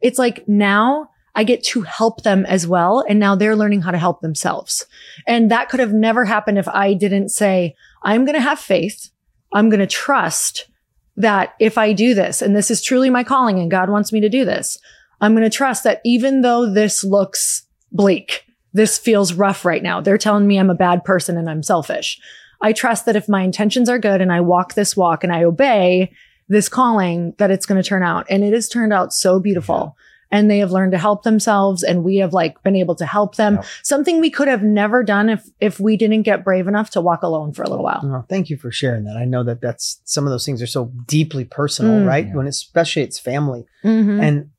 [0.00, 3.04] It's like now I get to help them as well.
[3.08, 4.84] And now they're learning how to help themselves.
[5.26, 9.10] And that could have never happened if I didn't say, I'm going to have faith.
[9.52, 10.68] I'm going to trust
[11.16, 14.20] that if I do this, and this is truly my calling and God wants me
[14.20, 14.78] to do this,
[15.20, 20.00] I'm going to trust that even though this looks bleak, this feels rough right now.
[20.00, 22.18] They're telling me I'm a bad person and I'm selfish.
[22.62, 25.44] I trust that if my intentions are good and I walk this walk and I
[25.44, 26.12] obey
[26.48, 28.26] this calling, that it's going to turn out.
[28.28, 29.96] And it has turned out so beautiful.
[30.32, 33.34] And they have learned to help themselves and we have like been able to help
[33.34, 33.54] them.
[33.56, 33.64] Yep.
[33.82, 37.22] Something we could have never done if, if we didn't get brave enough to walk
[37.24, 38.00] alone for a little while.
[38.04, 39.16] Oh, thank you for sharing that.
[39.16, 42.06] I know that that's some of those things are so deeply personal, Mm.
[42.06, 42.26] right?
[42.28, 42.34] Yeah.
[42.36, 44.22] When especially it's family, Mhm.
[44.22, 44.50] and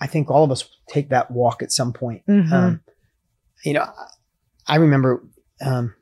[0.00, 2.22] I think all of us take that walk at some point.
[2.26, 2.52] Mhm.
[2.52, 2.80] Um,
[3.64, 3.84] you know,
[4.66, 5.24] I- remember
[5.60, 5.92] um,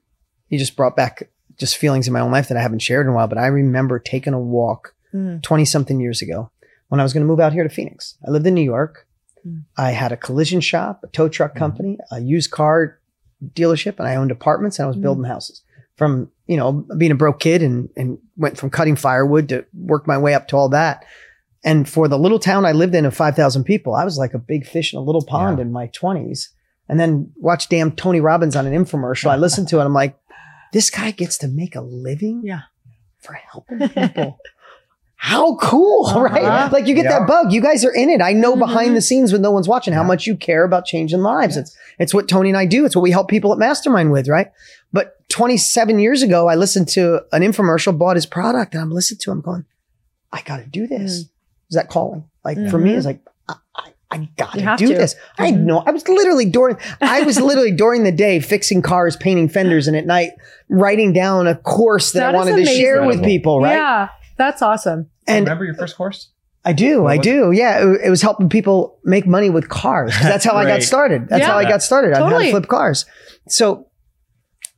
[0.51, 3.12] you just brought back just feelings in my own life that I haven't shared in
[3.12, 5.43] a while, but I remember taking a walk Mm.
[5.43, 6.51] 20 something years ago
[6.89, 8.19] when I was going to move out here to Phoenix.
[8.27, 9.06] I lived in New York.
[9.46, 9.62] Mm.
[9.76, 12.98] I had a collision shop, a tow truck company, a used car
[13.54, 15.02] dealership, and I owned apartments and I was Mm.
[15.02, 15.62] building houses
[15.96, 20.06] from, you know, being a broke kid and, and went from cutting firewood to work
[20.06, 21.04] my way up to all that.
[21.64, 24.38] And for the little town I lived in of 5,000 people, I was like a
[24.38, 25.62] big fish in a little pond Yeah.
[25.62, 26.48] in my 20s.
[26.88, 29.30] And then watch damn Tony Robbins on an infomercial.
[29.30, 29.85] I listened to it.
[29.85, 30.16] I'm like,
[30.72, 32.62] this guy gets to make a living Yeah.
[33.18, 34.38] for helping people.
[35.18, 36.20] How cool, Uh-huh.
[36.20, 36.70] right?
[36.70, 37.20] Like you get Yeah.
[37.20, 37.52] that bug.
[37.52, 38.20] You guys are in it.
[38.20, 38.59] I know Mhm.
[38.61, 41.57] behind the scenes when no one's watching how much you care about changing lives.
[41.57, 42.85] It's it's what Tony and I do.
[42.85, 44.48] It's what we help people at Mastermind with, right?
[44.92, 49.18] But 27 years ago, I listened to an infomercial, bought his product, and I'm listening
[49.22, 49.64] to him going,
[50.33, 51.24] I got to do this.
[51.24, 51.29] Mm.
[51.70, 52.24] Is that calling?
[52.44, 52.96] Like for me, Mhm.
[52.98, 55.16] it's like, I, I, I got to do this.
[55.38, 55.61] I Mhm.
[55.64, 55.83] know.
[55.85, 59.96] I was literally during, I was literally during the day fixing cars, painting fenders, and
[59.96, 60.31] at night
[60.68, 63.74] writing down a course that, That I wanted to share with people, right?
[63.74, 64.09] Yeah.
[64.37, 65.09] That's awesome.
[65.27, 66.31] And Remember your first course?
[66.64, 67.53] I do, What I was do.
[67.53, 70.12] Yeah, it, it was helping people make money with cars.
[70.20, 71.29] That's how I got started.
[71.29, 71.46] That's Yeah.
[71.53, 72.12] how I got started.
[72.12, 72.44] I had Totally.
[72.46, 73.07] to flip cars.
[73.49, 73.87] So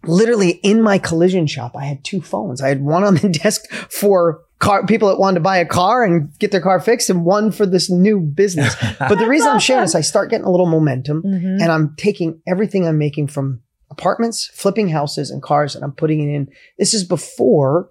[0.05, 2.61] literally in my collision shop, I had two phones.
[2.61, 6.05] I had one on the desk for car people that wanted to buy a car
[6.05, 8.75] and get their car fixed, and one for this new business.
[8.99, 11.63] But the reason I'm sharing this, I start getting a little momentum, Mhm.
[11.63, 16.21] and I'm taking everything I'm making from apartments, flipping houses, and cars, and I'm putting
[16.29, 16.49] it in.
[16.79, 17.91] This is before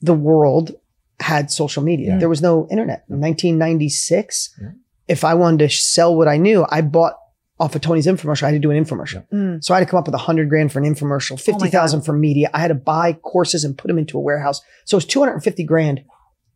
[0.00, 0.72] the world
[1.20, 2.10] had social media.
[2.12, 2.18] Yeah.
[2.18, 3.04] There was no internet.
[3.08, 4.68] In 1996, Yeah.
[5.08, 7.14] if I wanted to sell what I knew, I bought
[7.60, 8.44] off of Tony's infomercial.
[8.44, 9.26] I had to do an infomercial.
[9.32, 9.64] Mm.
[9.64, 12.02] So I had to come up with a hundred grand for an infomercial, Oh 50,000
[12.02, 12.50] for media.
[12.54, 14.60] I had to buy courses and put them into a warehouse.
[14.84, 16.04] So it was 250 grand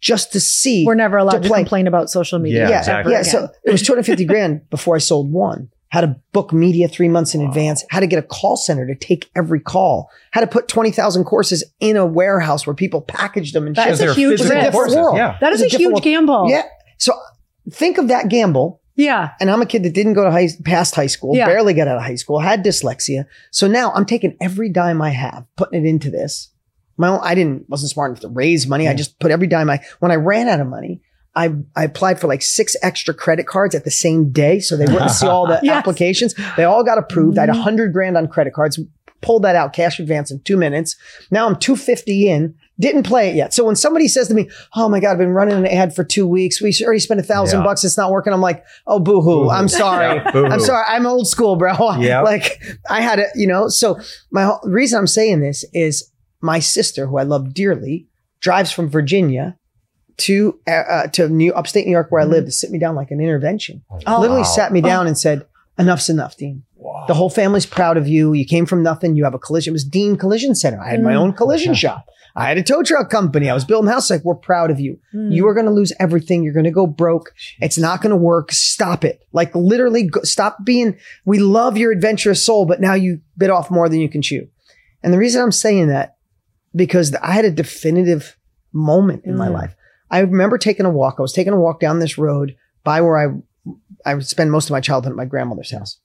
[0.00, 0.84] just to see.
[0.86, 2.62] We're never allowed to to, complain about social media.
[2.62, 3.12] Yeah, yeah, exactly.
[3.12, 3.22] yeah.
[3.22, 5.70] So it was 250 grand before I sold one.
[5.92, 7.84] Had to book media three months in advance.
[7.90, 10.08] how to get a call center to take every call.
[10.30, 13.94] how to put 20,000 courses in a warehouse where people packaged them and That shipped
[13.94, 14.72] is a huge physical risk.
[14.72, 15.16] courses, World.
[15.18, 15.36] Yeah.
[15.42, 16.48] that is a a different huge gamble.
[16.48, 16.62] Yeah.
[16.96, 17.12] So
[17.70, 18.80] think of that gamble.
[18.96, 19.30] Yeah.
[19.40, 21.46] And I'm a kid that didn't go to high, past high school, Yeah.
[21.46, 23.26] barely got out of high school, had dyslexia.
[23.50, 26.50] So now I'm taking every dime I have, putting it into this.
[26.98, 28.88] My own, I didn't, wasn't smart enough to raise money.
[28.88, 31.00] I just put every dime I, when I ran out of money,
[31.34, 34.60] I, I applied for like six extra credit cards at the same day.
[34.60, 35.76] So they wouldn't see all the Yes.
[35.76, 36.34] applications.
[36.56, 37.38] They all got approved.
[37.38, 37.62] I had a Mhm.
[37.62, 38.78] hundred grand on credit cards,
[39.22, 40.94] pulled that out cash advance in two minutes.
[41.30, 42.54] Now I'm 250 in.
[42.80, 43.54] Didn't play it yet.
[43.54, 46.02] So when somebody says to me, "Oh my God, I've been running an ad for
[46.04, 46.60] two weeks.
[46.60, 47.64] We already spent a thousand Yeah.
[47.66, 47.84] bucks.
[47.84, 49.42] It's not working." I'm like, "Oh, boo hoo.
[49.44, 49.50] Boo-hoo.
[49.50, 50.16] I'm sorry.
[50.24, 50.46] Yeah, boo-hoo.
[50.46, 50.84] I'm sorry.
[50.88, 51.74] I'm old school, bro.
[52.00, 52.22] Yeah.
[52.22, 53.68] like I had a, you know.
[53.68, 54.00] So
[54.32, 58.08] my whole, reason I'm saying this is my sister, who I love dearly,
[58.40, 59.56] drives from Virginia
[60.18, 62.94] to uh, uh, to New upstate New York where I live to sit me down
[62.94, 63.82] like an intervention.
[64.06, 64.20] Oh.
[64.20, 64.48] Literally Wow.
[64.48, 65.46] sat me down and said,
[65.78, 67.04] "Enough's enough, Dean." Wow.
[67.08, 68.32] The whole family's proud of you.
[68.32, 69.14] You came from nothing.
[69.16, 69.72] You have a collision.
[69.72, 70.80] It was Dean Collision Center.
[70.80, 71.18] I had my Mm.
[71.20, 72.06] own collision shop.
[72.34, 73.50] I had a tow truck company.
[73.50, 74.10] I was building houses.
[74.10, 74.98] Like, we're proud of you.
[75.14, 75.32] Mm.
[75.34, 76.42] You are going to lose everything.
[76.42, 77.32] You're going to go broke.
[77.60, 78.50] It's not going to work.
[78.52, 79.20] Stop it.
[79.34, 80.96] Like, literally, go, stop being.
[81.26, 84.48] We love your adventurous soul, but now you bit off more than you can chew.
[85.02, 86.16] And the reason I'm saying that,
[86.74, 88.36] because I had a definitive
[88.72, 89.52] moment in my Mm.
[89.52, 89.74] life.
[90.12, 91.16] I remember taking a walk.
[91.18, 93.34] I was taking a walk down this road by where I
[94.04, 95.98] I would spend most of my childhood at my grandmother's house.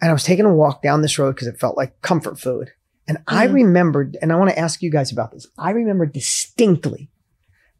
[0.00, 2.70] And I was taking a walk down this road because it felt like comfort food.
[3.08, 3.54] And I Mhm.
[3.54, 5.46] remembered, and I want to ask you guys about this.
[5.58, 7.10] I remember distinctly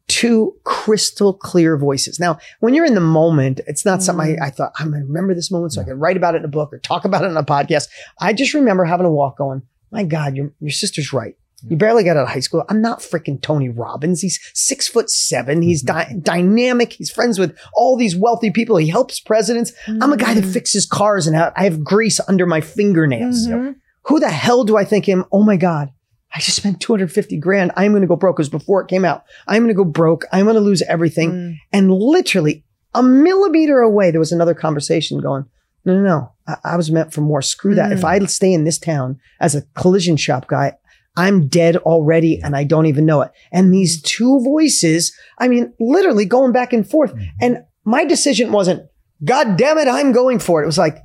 [0.09, 2.19] two crystal clear voices.
[2.19, 4.41] Now, when you're in the moment, it's not something Mm.
[4.41, 6.39] I, I thought, I'm going to remember this moment so I can write about it
[6.39, 7.87] in a book or talk about it in a podcast.
[8.19, 11.35] I just remember having a walk going, my God, your, your sister's right.
[11.69, 12.63] You barely got out of high school.
[12.69, 14.21] I'm not freaking Tony Robbins.
[14.21, 15.61] He's six foot seven.
[15.61, 16.93] He's dy- dynamic.
[16.93, 18.77] He's friends with all these wealthy people.
[18.77, 19.71] He helps presidents.
[19.87, 20.51] I'm a guy that Mm.
[20.53, 23.47] fixes cars and I have grease under my fingernails.
[23.47, 23.75] Mhm.
[24.07, 25.23] Who the hell do I think him?
[25.31, 25.89] Oh my God.
[26.35, 27.71] I just spent 250 grand.
[27.77, 30.25] I'm going to go broke because before it came out, I'm going to go broke.
[30.33, 31.31] I'm going to lose everything.
[31.31, 31.55] Mm.
[31.71, 35.45] And literally a millimeter away, there was another conversation going,
[35.85, 36.31] no, no, no.
[36.47, 37.41] I, I was meant for more.
[37.41, 37.91] Screw that.
[37.91, 37.93] Mm.
[37.93, 40.73] If I stay in this town as a collision shop guy,
[41.15, 43.31] I'm dead already and I don't even know it.
[43.51, 47.13] And these two voices, I mean, literally going back and forth.
[47.39, 48.89] And my decision wasn't,
[49.23, 50.63] God damn it, I'm going for it.
[50.63, 50.97] It was like,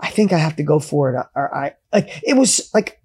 [0.00, 1.26] I think I have to go for it.
[1.34, 3.00] Or I like it was like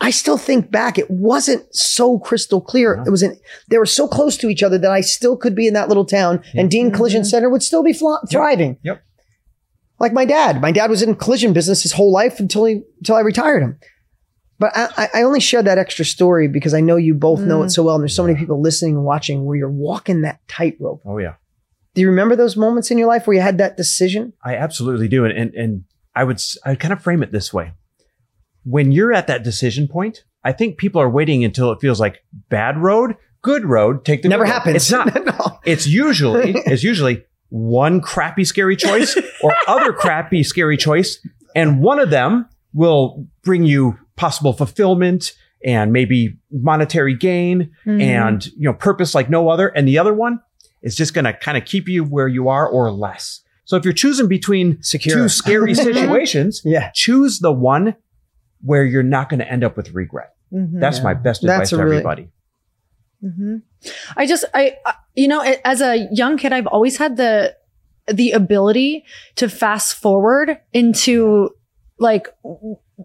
[0.00, 2.96] I still think back, it wasn't so crystal clear.
[2.98, 3.02] No.
[3.04, 3.36] It was in,
[3.68, 6.04] they were so close to each other that I still could be in that little
[6.04, 6.60] town Yeah.
[6.60, 7.26] and Dean Collision Mhm.
[7.26, 8.76] Center would still be fl- thriving.
[8.84, 9.02] Yep.
[9.98, 10.60] Like my dad.
[10.60, 13.78] My dad was in collision business his whole life until he, until I retired him.
[14.58, 17.62] But I, I- I only shared that extra story because I know you both know
[17.62, 17.72] it Mm.
[17.72, 17.94] so well.
[17.94, 21.02] And there's so many people listening and watching where you're walking that tightrope.
[21.04, 21.34] Oh yeah.
[21.94, 24.32] Do you remember those moments in your life where you had that decision?
[24.44, 25.24] I absolutely do.
[25.24, 27.72] And, and, and I would, s- I kind of frame it this way.
[28.64, 32.22] When you're at that decision point, I think people are waiting until it feels like
[32.50, 34.54] bad road, good road, take the Never good road.
[34.54, 34.76] happens.
[34.76, 35.24] It's not.
[35.24, 35.58] no.
[35.64, 41.24] It's usually, it's usually one crappy scary choice or other crappy scary choice.
[41.56, 45.32] And one of them will bring you possible fulfillment
[45.64, 48.02] and maybe monetary gain Mhm.
[48.02, 49.68] and, you know, purpose like no other.
[49.68, 50.40] And the other one
[50.82, 53.40] is just going to kind of keep you where you are or less.
[53.64, 55.16] So if you're choosing between Secure.
[55.16, 56.90] two scary situations, Yeah.
[56.94, 57.96] choose the one
[58.60, 60.30] where you're not going to end up with regret.
[60.52, 60.78] Mhm.
[60.80, 61.04] That's Yeah.
[61.04, 62.28] my best That's advice to really- everybody.
[63.20, 63.56] hmm
[64.16, 67.56] I just, I, I- you know, as a young kid, I've always had the,
[68.06, 69.04] the ability
[69.36, 71.50] to fast forward into
[71.98, 72.28] like,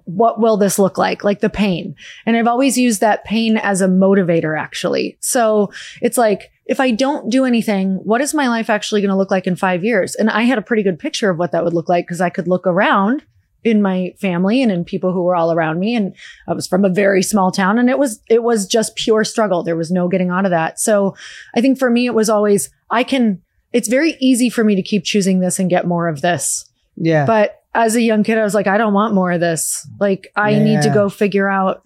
[0.06, 1.23] what will this look like?
[1.23, 1.95] Like the pain.
[2.25, 5.17] And I've always used that pain as a motivator, actually.
[5.19, 9.17] So it's like, if I don't do anything, what is my life actually going to
[9.17, 10.15] look like in five years?
[10.15, 12.29] And I had a pretty good picture of what that would look like because I
[12.29, 13.23] could look around
[13.63, 15.95] in my family and in people who were all around me.
[15.95, 16.15] And
[16.47, 19.63] I was from a very small town and it was, it was just pure struggle.
[19.63, 20.79] There was no getting out of that.
[20.79, 21.15] So
[21.56, 24.82] I think for me, it was always, I can, it's very easy for me to
[24.82, 26.69] keep choosing this and get more of this.
[26.95, 27.25] Yeah.
[27.25, 29.88] But as a young kid, I was like, I don't want more of this.
[29.99, 31.83] Like, I need to go figure out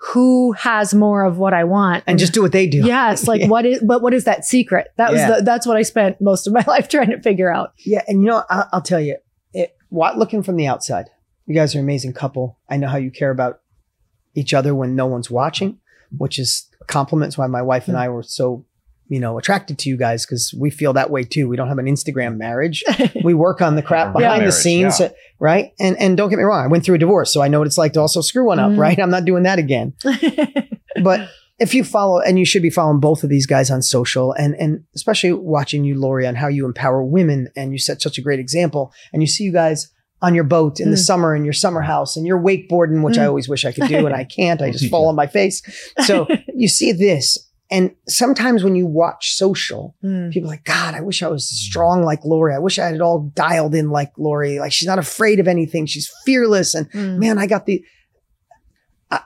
[0.00, 2.78] who has more of what I want and just do what they do.
[2.78, 3.48] yes, like Yeah.
[3.48, 4.88] what is, but what is that secret?
[4.96, 5.36] That was Yeah.
[5.36, 7.72] the, that's what I spent most of my life trying to figure out.
[7.84, 9.16] Yeah, and you know, I, I'll tell you,
[9.52, 11.06] it, what looking from the outside,
[11.46, 12.58] you guys are an amazing couple.
[12.68, 13.60] I know how you care about
[14.34, 15.78] each other when no one's watching,
[16.16, 18.02] which is compliments why my wife and hmm.
[18.02, 18.64] I were so,
[19.08, 21.48] you know, attracted to you guys because we feel that way too.
[21.48, 22.84] We don't have an Instagram marriage.
[23.24, 24.18] we work on the crap Yeah.
[24.20, 25.06] behind the Marriage, scenes, yeah.
[25.06, 25.72] uh, right?
[25.80, 27.66] And and don't get me wrong, I went through a divorce, so I know what
[27.66, 28.78] it's like to also screw one up, Mm.
[28.78, 28.98] right?
[28.98, 29.94] I'm not doing that again
[31.02, 34.32] but if you follow and you should be following both of these guys on social
[34.32, 38.18] and and especially watching you lori on how you empower women and you set such
[38.18, 39.88] a great example and you see you guys
[40.22, 41.00] on your boat in the Mm.
[41.06, 43.28] summer in your summer house and you're wakeboarding which i Mm.
[43.28, 45.62] always wish i could do and i can't i just fall on my face
[46.04, 47.38] so you see this
[47.70, 50.30] and sometimes when you watch social Mm.
[50.32, 52.94] people are like god i wish i was strong like lori i wish i had
[52.94, 56.90] it all dialed in like lori like she's not afraid of anything she's fearless and
[56.92, 57.18] Mm.
[57.18, 57.84] man, I got the.
[59.10, 59.20] I,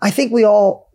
[0.00, 0.90] I think we all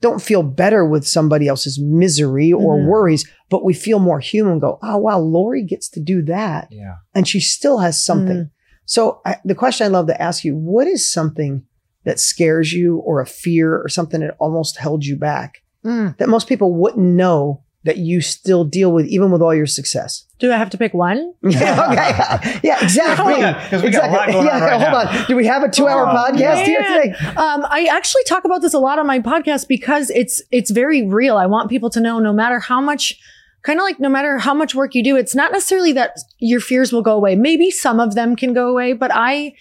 [0.00, 2.86] don't feel better with somebody else's misery or Mhm.
[2.86, 4.58] worries, but we feel more human.
[4.58, 6.96] Go, oh wow, Lori gets to do that, Yeah.
[7.14, 8.36] and she still has something.
[8.36, 8.50] Mm.
[8.84, 11.62] So I, the question I love to ask you: What is something
[12.04, 15.54] that scares you, or a fear, or something that almost held you back
[15.86, 16.16] Mm.
[16.18, 20.24] that most people wouldn't know that you still deal with, even with all your success?
[20.40, 21.32] Do I have to pick one?
[21.42, 22.58] Yeah, okay.
[22.64, 23.38] Yeah, exactly.
[23.38, 24.32] Yeah, 'cause we got a lot Exactly.
[24.32, 25.20] going on Yeah, right hold now.
[25.20, 25.26] on.
[25.28, 27.14] Do we have a two-hour Oh, podcast here today?
[27.36, 31.06] Um, I actually talk about this a lot on my podcast because it's it's very
[31.06, 31.36] real.
[31.36, 33.16] I want people to know no matter how much
[33.62, 36.60] kind of like no matter how much work you do, it's not necessarily that your
[36.60, 37.36] fears will go away.
[37.36, 39.52] Maybe some of them can go away, but I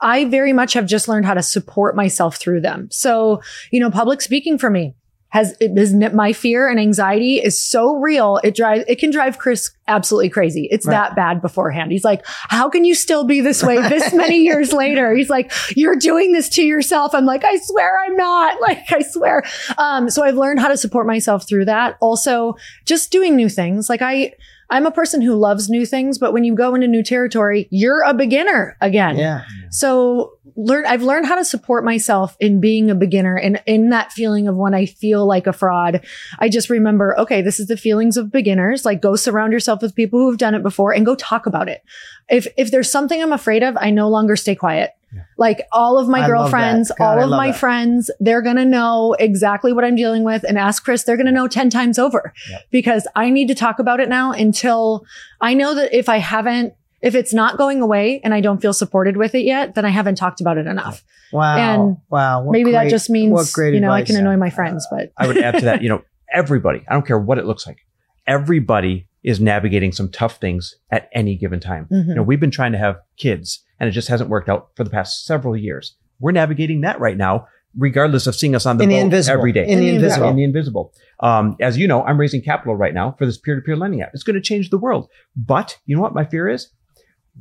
[0.00, 2.88] I very much have just learned how to support myself through them.
[2.90, 3.40] So,
[3.72, 4.94] you know, public speaking for me
[5.30, 8.40] has it is my fear and anxiety is so real.
[8.42, 10.68] It drives it can drive Chris absolutely crazy.
[10.70, 10.94] It's Right.
[10.94, 11.92] that bad beforehand.
[11.92, 15.52] He's like, "How can you still be this way this many years later?" He's like,
[15.76, 19.42] "You're doing this to yourself." I'm like, "I swear I'm not." Like, I swear.
[19.78, 21.96] Um, so I've learned how to support myself through that.
[22.00, 23.88] Also, just doing new things.
[23.88, 24.32] Like I
[24.70, 28.02] I'm a person who loves new things, but when you go into new territory, you're
[28.02, 29.16] a beginner again.
[29.16, 29.42] Yeah.
[29.70, 34.12] So learn I've learned how to support myself in being a beginner and in that
[34.12, 36.04] feeling of when I feel like a fraud.
[36.40, 38.84] I just remember, okay, this is the feelings of beginners.
[38.84, 41.82] Like go surround yourself with people who've done it before and go talk about it.
[42.28, 44.90] If if there's something I'm afraid of, I no longer stay quiet.
[45.14, 45.22] Yeah.
[45.38, 46.90] Like all of my I girlfriends.
[46.98, 47.56] God, all of my that.
[47.58, 51.26] friends, they're going to know exactly what I'm dealing with and ask Chris, they're going
[51.26, 52.62] to know 10 times over Yep.
[52.70, 55.06] because I need to talk about it now until
[55.40, 58.72] I know that if I haven't if it's not going away and I don't feel
[58.72, 61.04] supported with it yet, then I haven't talked about it enough.
[61.32, 61.56] Wow.
[61.56, 62.42] And wow.
[62.42, 65.12] What Maybe that just means, what great you know, I can annoy my friends, but
[65.16, 67.78] I would add to that, you know, everybody, I don't care what it looks like,
[68.26, 71.86] everybody is navigating some tough things at any given time.
[71.92, 72.08] Mhm.
[72.08, 74.84] You know, we've been trying to have kids and it just hasn't worked out for
[74.84, 75.96] the past several years.
[76.20, 79.38] We're navigating that right now, regardless of seeing us on the In the boat invisible.
[79.38, 79.62] every day.
[79.62, 80.24] In the In the invisible.
[80.26, 80.92] Yeah, in the invisible.
[81.20, 84.10] Um, as you know, I'm raising capital right now for this peer-to-peer lending app.
[84.14, 85.08] It's going to change the world.
[85.36, 86.70] But you know what my fear is?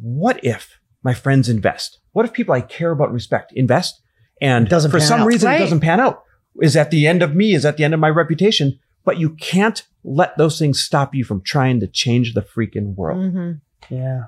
[0.02, 2.00] What if my friends invest?
[2.12, 4.02] What if people I care about respect invest
[4.42, 5.28] and doesn't for some out.
[5.28, 5.56] reason Right.
[5.58, 6.24] it doesn't pan out?
[6.62, 7.54] Is at the end of me?
[7.54, 8.80] Is at the end of my reputation?
[9.06, 13.34] But you can't let those things stop you from trying to change the freaking world.
[13.34, 13.62] Mhm.
[13.90, 14.24] Yeah.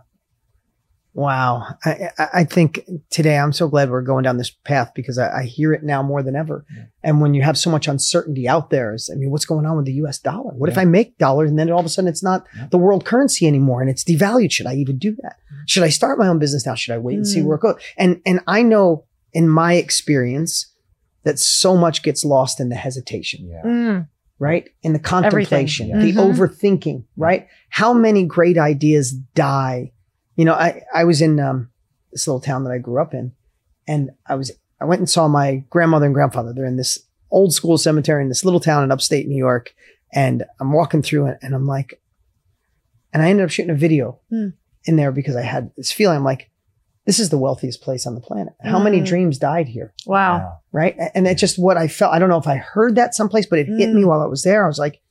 [1.15, 1.63] Wow.
[1.84, 5.39] I, I I think today I'm so glad we're going down this path because I,
[5.39, 6.65] I hear it now more than ever.
[6.74, 6.84] Yeah.
[7.04, 9.76] And when you have so much uncertainty out there, is, I mean, what's going on
[9.76, 10.52] with the US dollar?
[10.54, 12.67] What if I make dollars and then all of a sudden it's not Yeah.
[12.72, 14.52] the world currency anymore and it's devalued?
[14.52, 15.38] Should I even do that?
[15.67, 16.76] Should I start my own business now?
[16.76, 17.45] Should I wait and see Mm.
[17.45, 17.76] where it goes?
[17.98, 20.72] And, and I know in my experience
[21.24, 23.62] that so much gets lost in the hesitation Yeah.
[23.65, 24.08] Mm.
[24.38, 24.69] right?
[24.84, 26.15] In the contemplation, Everything.
[26.15, 26.34] the Mhm.
[26.38, 27.48] overthinking, right?
[27.69, 29.91] How many great ideas die?
[30.39, 31.69] You know, I, I was in um,
[32.13, 33.34] this little town that I grew up in,
[33.88, 36.54] and I was I went and saw my grandmother and grandfather.
[36.54, 36.97] They're in this
[37.30, 39.73] old school cemetery in this little town in upstate New York,
[40.13, 42.02] and I'm walking through it, and I'm like,
[43.12, 44.49] and I ended up shooting a video Hmm.
[44.86, 46.15] in there because I had this feeling.
[46.17, 46.49] I'm like,
[47.06, 48.54] this is the wealthiest place on the planet.
[48.63, 49.06] How many Mm.
[49.08, 49.93] dreams died here?
[50.06, 50.60] Wow.
[50.71, 50.95] right?
[51.15, 52.13] And that's just what I felt.
[52.13, 53.95] I don't know if I heard that someplace, but it hit Mm.
[53.95, 54.63] me while I was there.
[54.63, 55.02] I was like,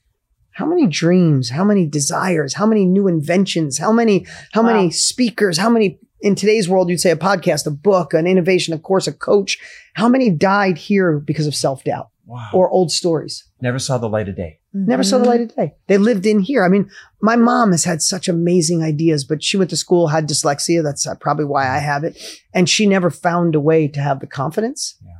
[0.59, 4.73] how many dreams, how many desires, how many new inventions, how many, how Wow.
[4.73, 8.75] many speakers, how many in today's world, you'd say a podcast, a book, an innovation,
[8.75, 9.57] a course, a coach.
[9.95, 12.49] How many died here because of self doubt Wow.
[12.53, 13.45] or old stories?
[13.63, 14.59] Never saw the light of day.
[14.75, 15.29] Never saw the Mhm.
[15.29, 15.75] light of day.
[15.87, 16.65] They lived in here.
[16.65, 16.91] I mean,
[17.23, 20.83] my mom has had such amazing ideas, but she went to school, had dyslexia.
[20.83, 22.19] That's uh, probably why I have it.
[22.53, 24.97] And she never found a way to have the confidence.
[25.07, 25.13] Yeah.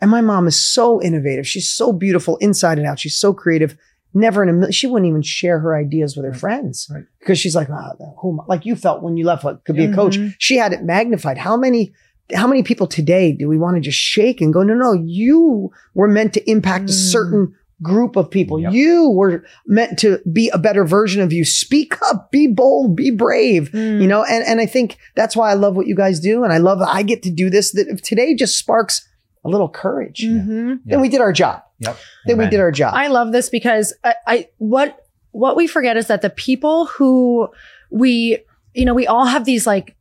[0.00, 1.46] And my mom is so innovative.
[1.48, 3.00] She's so beautiful inside and out.
[3.00, 3.76] She's so creative.
[4.14, 6.40] Never in a million, she wouldn't even share her ideas with her Right.
[6.40, 7.04] friends Right.
[7.20, 9.76] because she's like, ah, who am I?" like you felt when you left, what could
[9.76, 10.18] be a coach.
[10.18, 10.34] Mhm.
[10.38, 11.36] She had it magnified.
[11.38, 11.92] How many,
[12.34, 15.70] how many people today do we want to just shake and go, no, no, you
[15.94, 17.10] were meant to impact a Mm.
[17.12, 18.58] certain group of people.
[18.58, 18.72] Yep.
[18.72, 21.44] You were meant to be a better version of you.
[21.44, 23.70] Speak up, be bold, be brave.
[23.72, 24.00] Mm.
[24.00, 26.42] You know, and, and I think that's why I love what you guys do.
[26.42, 27.72] And I love that I get to do this.
[27.72, 29.06] That if today just sparks
[29.44, 30.78] a little courage, Mhm.
[30.86, 31.60] then we did our job.
[31.78, 31.96] Yep.
[32.26, 32.94] Then we did our job.
[32.94, 34.98] I love this because I, I what
[35.32, 37.48] what we forget is that the people who
[37.90, 38.38] we
[38.74, 39.94] you know we all have these like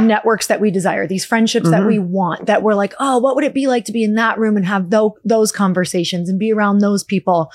[0.00, 1.86] networks that we desire these friendships that Mhm.
[1.86, 4.38] we want that we're like oh what would it be like to be in that
[4.38, 7.52] room and have tho- those conversations and be around those people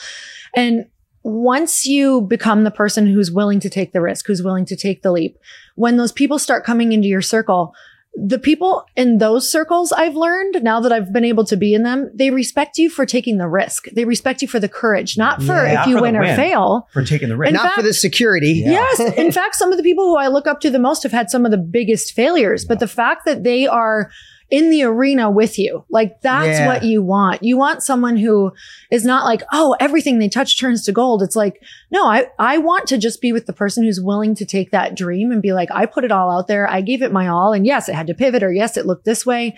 [0.55, 0.85] and
[1.23, 5.01] once you become the person who's willing to take the risk who's willing to take
[5.01, 5.37] the leap
[5.75, 7.73] when those people start coming into your circle
[8.15, 11.83] the people in those circles I've learned now that I've been able to be in
[11.83, 13.85] them, they respect you for taking the risk.
[13.93, 16.21] They respect you for the courage, not for Yeah, if not you for win or
[16.21, 16.35] win.
[16.35, 16.87] fail.
[16.91, 17.49] for taking the risk.
[17.49, 18.63] In Not fact- for the security.
[18.65, 18.71] Yeah.
[18.71, 18.99] Yes.
[19.17, 21.29] In fact, some of the people who I look up to the most have had
[21.29, 24.09] some of the biggest failures, but the fact that they are
[24.51, 26.67] in the arena with you, like that's Yeah.
[26.67, 27.43] what you want.
[27.43, 28.51] You want someone who
[28.89, 31.21] is not like, oh, everything they touch turns to gold.
[31.21, 34.45] It's like, no, I, I want to just be with the person who's willing to
[34.45, 36.67] take that dream and be like, I put it all out there.
[36.69, 37.53] I gave it my all.
[37.53, 39.55] And yes, it had to pivot or yes, it looked this way.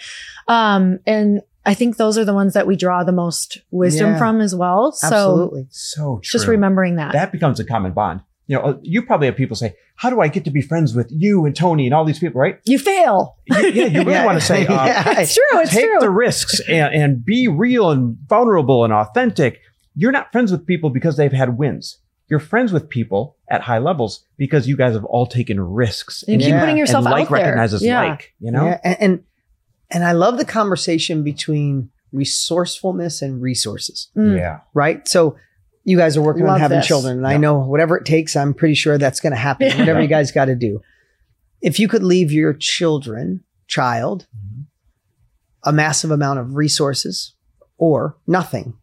[0.48, 4.18] Um, and I think those are the ones that we draw the most wisdom Yeah.
[4.18, 4.92] from as well.
[4.92, 5.68] So Absolutely.
[5.70, 6.40] so true.
[6.40, 7.14] just remembering that.
[7.14, 8.22] that becomes a common bond.
[8.48, 10.94] You know, uh, you probably have people say, "How do I get to be friends
[10.94, 12.60] with you and Tony and all these people?" Right?
[12.66, 13.38] you fail.
[13.46, 14.26] You- yeah, you really Yeah.
[14.26, 15.20] want to say, uh, Yeah.
[15.22, 15.60] It's true.
[15.62, 16.00] It's take true.
[16.00, 19.60] the risks and, and be real and vulnerable and authentic.
[19.96, 21.98] You're not friends with people because they've had wins.
[22.30, 26.24] You're friends with people at high levels because you guys have all taken risks.
[26.28, 26.60] and keep Yeah.
[26.62, 27.44] putting yourself and like out there.
[27.46, 28.02] recognizes yeah.
[28.04, 28.66] like, you know?
[28.66, 29.24] Yeah, and, and
[29.94, 34.10] and I love the conversation between resourcefulness and resources.
[34.18, 34.38] Mm.
[34.38, 34.60] Yeah.
[34.74, 35.08] right?
[35.08, 35.36] So
[35.84, 36.88] you guys are working on having this.
[36.88, 39.68] children, and I know whatever it takes, I'm pretty sure that's going to happen.
[39.68, 39.80] Yeah.
[39.80, 40.82] Whatever you guys got to do.
[41.62, 44.66] If you could leave your children, child, Mhm.
[45.64, 47.36] a massive amount of resources
[47.78, 48.74] or nothing,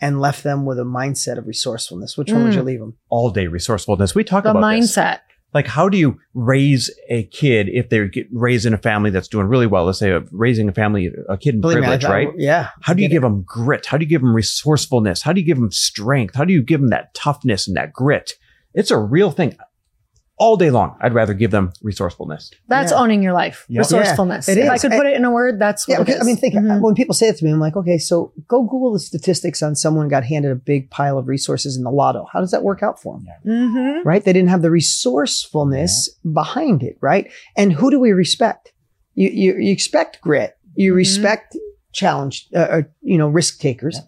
[0.00, 2.56] and left them with a mindset of resourcefulness, which one would Mm.
[2.56, 2.94] you leave them?
[3.08, 4.14] All day resourcefulness.
[4.14, 4.94] We talk The about this.
[4.96, 5.20] mindset.
[5.56, 9.26] Like, how do you raise a kid if they're get raised in a family that's
[9.26, 9.86] doing really well?
[9.86, 12.28] Let's say uh, raising a family, a kid in Believe me, I privilege, thought- right?
[12.36, 12.68] Yeah.
[12.82, 13.86] How do you give them grit?
[13.86, 15.22] How do you give them resourcefulness?
[15.22, 16.34] How do you give them strength?
[16.34, 18.34] How do you give them that toughness and that grit?
[18.74, 19.56] It's a real thing.
[20.38, 22.50] All day long, I'd rather give them resourcefulness.
[22.68, 22.98] That's Yeah.
[22.98, 23.64] owning your life.
[23.70, 23.78] Yeah.
[23.78, 24.48] Resourcefulness.
[24.48, 26.06] Yeah, it if I could And- put it in a word, that's Yeah, what it
[26.12, 26.40] because, I mean, is.
[26.40, 26.80] think Mhm.
[26.82, 29.74] when people say it to me, I'm like, okay, so go Google the statistics on
[29.74, 32.26] someone got handed a big pile of resources in the lotto.
[32.30, 33.26] How does that work out for them?
[33.46, 34.04] Mhm.
[34.04, 34.22] right?
[34.22, 37.30] They didn't have the resourcefulness behind it, right?
[37.56, 38.72] And who do we respect?
[39.14, 40.96] You you, you expect grit, you Mhm.
[40.96, 41.56] respect
[41.92, 44.00] challenge, uh, uh, you know, risk takers.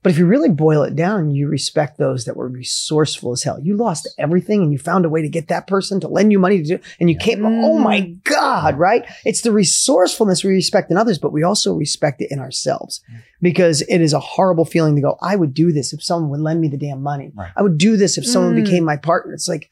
[0.00, 0.02] Yeah.
[0.02, 3.58] But if you really boil it down, you respect those that were resourceful as hell.
[3.60, 6.38] You lost everything and you found a way to get that person to lend you
[6.38, 8.24] money to do, and you came, oh my Mm.
[8.24, 9.04] God, right?
[9.26, 13.02] It's the resourcefulness we respect in others, but we also respect it in ourselves
[13.42, 16.40] because it is a horrible feeling to go, I would do this if someone would
[16.40, 17.30] lend me the damn money.
[17.34, 17.52] Right.
[17.56, 18.64] I would do this if someone Mm.
[18.64, 19.34] became my partner.
[19.34, 19.70] It's like,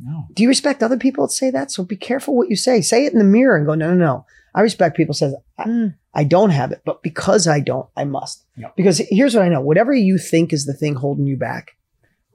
[0.00, 0.26] No.
[0.32, 1.72] Do you respect other people that say that?
[1.72, 2.80] So be careful what you say.
[2.82, 4.26] Say it in the mirror and go, no, no, no.
[4.54, 5.94] I respect people says I, Mm.
[6.20, 8.44] I don't have it, but because I don't, I must.
[8.56, 8.74] Yep.
[8.76, 11.64] Because here's what I know: whatever you think is the thing holding you back,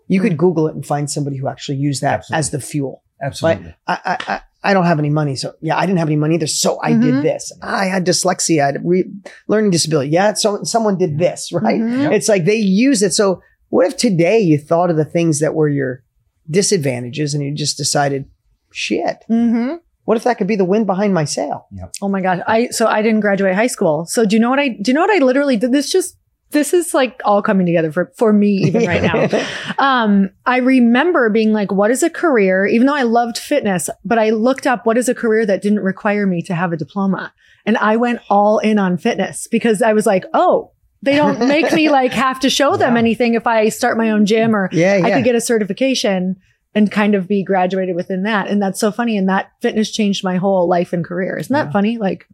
[0.08, 0.38] you could Mm.
[0.44, 2.40] Google it and find somebody who actually used that Absolutely.
[2.40, 3.04] as the fuel.
[3.22, 3.74] Absolutely.
[3.88, 6.36] I, I, I, I don't have any money, so yeah, I didn't have any money
[6.36, 6.48] either.
[6.48, 7.02] So I Mhm.
[7.02, 7.52] did this.
[7.62, 9.12] I had dyslexia, I had re-
[9.50, 10.10] learning disability.
[10.12, 11.80] Yeah, so someone did this, right?
[11.82, 12.04] Mhm.
[12.04, 12.12] Yep.
[12.14, 12.56] It's like they
[12.90, 13.14] use it.
[13.14, 16.04] So what if today you thought of the things that were your
[16.50, 18.26] disadvantages and you just decided,
[18.72, 19.80] shit, Mhm.
[20.06, 21.68] What if that could be the wind behind my sail?
[22.02, 22.40] Oh my gosh.
[22.48, 24.06] I so I didn't graduate high school.
[24.06, 25.72] So do you know what I do you know what I literally did?
[25.72, 26.18] This just
[26.52, 29.28] this is like all coming together for for me even right now.
[29.80, 34.20] Um I remember being like what is a career even though I loved fitness, but
[34.20, 37.34] I looked up what is a career that didn't require me to have a diploma.
[37.66, 41.72] And I went all in on fitness because I was like, "Oh, they don't make
[41.74, 43.00] me like have to show them Yeah.
[43.00, 45.06] anything if I start my own gym or yeah, yeah.
[45.06, 46.36] I could get a certification
[46.76, 48.48] and kind of be graduated within that.
[48.48, 49.18] And that's so funny.
[49.18, 51.38] And that fitness changed my whole life and career.
[51.38, 51.72] Isn't that Yeah.
[51.72, 51.98] funny?
[51.98, 52.26] Like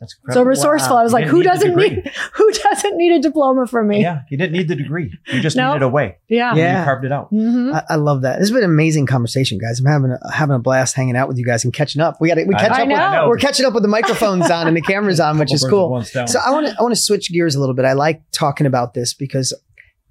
[0.00, 0.96] That's so resourceful.
[0.96, 1.00] Wow.
[1.02, 4.00] I was You like, who need doesn't need who doesn't need a diploma from me?
[4.02, 5.12] Yeah, you didn't need the degree.
[5.32, 5.68] You just No.
[5.74, 6.16] needed a way.
[6.28, 6.54] Yeah.
[6.56, 6.78] Yeah.
[6.80, 7.30] You carved it out.
[7.32, 7.72] Mhm.
[7.74, 8.38] I, I love that.
[8.40, 9.78] This has been an amazing conversation, guys.
[9.78, 12.16] I'm having a, having a blast hanging out with you guys and catching up.
[12.20, 12.74] We got we I catch know.
[12.74, 12.80] up.
[12.80, 13.28] I With, know.
[13.28, 16.02] We're catching up with the microphones on and the cameras on, which is cool.
[16.02, 17.84] So I want to I want to switch gears a little bit.
[17.84, 19.52] I like talking about this because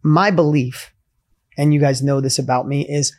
[0.04, 0.94] my belief,
[1.58, 3.14] and you guys know this about me, is,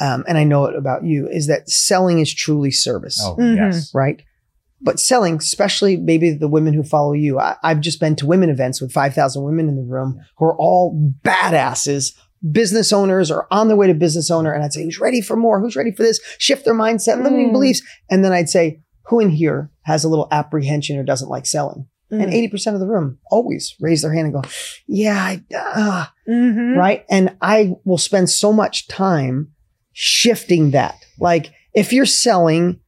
[0.00, 3.56] um, and I know it about you, is that selling is truly service, oh, Mhm.
[3.56, 3.90] yes.
[3.94, 4.20] right?
[4.82, 8.50] But selling, especially maybe the women who follow you, I, I've just been to women
[8.50, 12.12] events with five thousand women in the room who are all badasses.
[12.52, 14.52] Business owners or on their way to business owner.
[14.52, 15.58] And I'd say, who's ready for more?
[15.60, 16.20] Who's ready for this?
[16.38, 17.52] Shift their mindset, limiting Mm.
[17.52, 17.80] beliefs.
[18.10, 21.86] And then I'd say, who in here has a little apprehension or doesn't like selling?
[22.10, 22.34] And Mm.
[22.34, 24.42] 80% of the room always raise their hand and go,
[24.86, 26.76] yeah, I, uh, Mhm.
[26.76, 27.04] right.
[27.10, 29.48] And I will spend so much time
[29.98, 30.94] shifting that.
[31.18, 32.78] Like if you're selling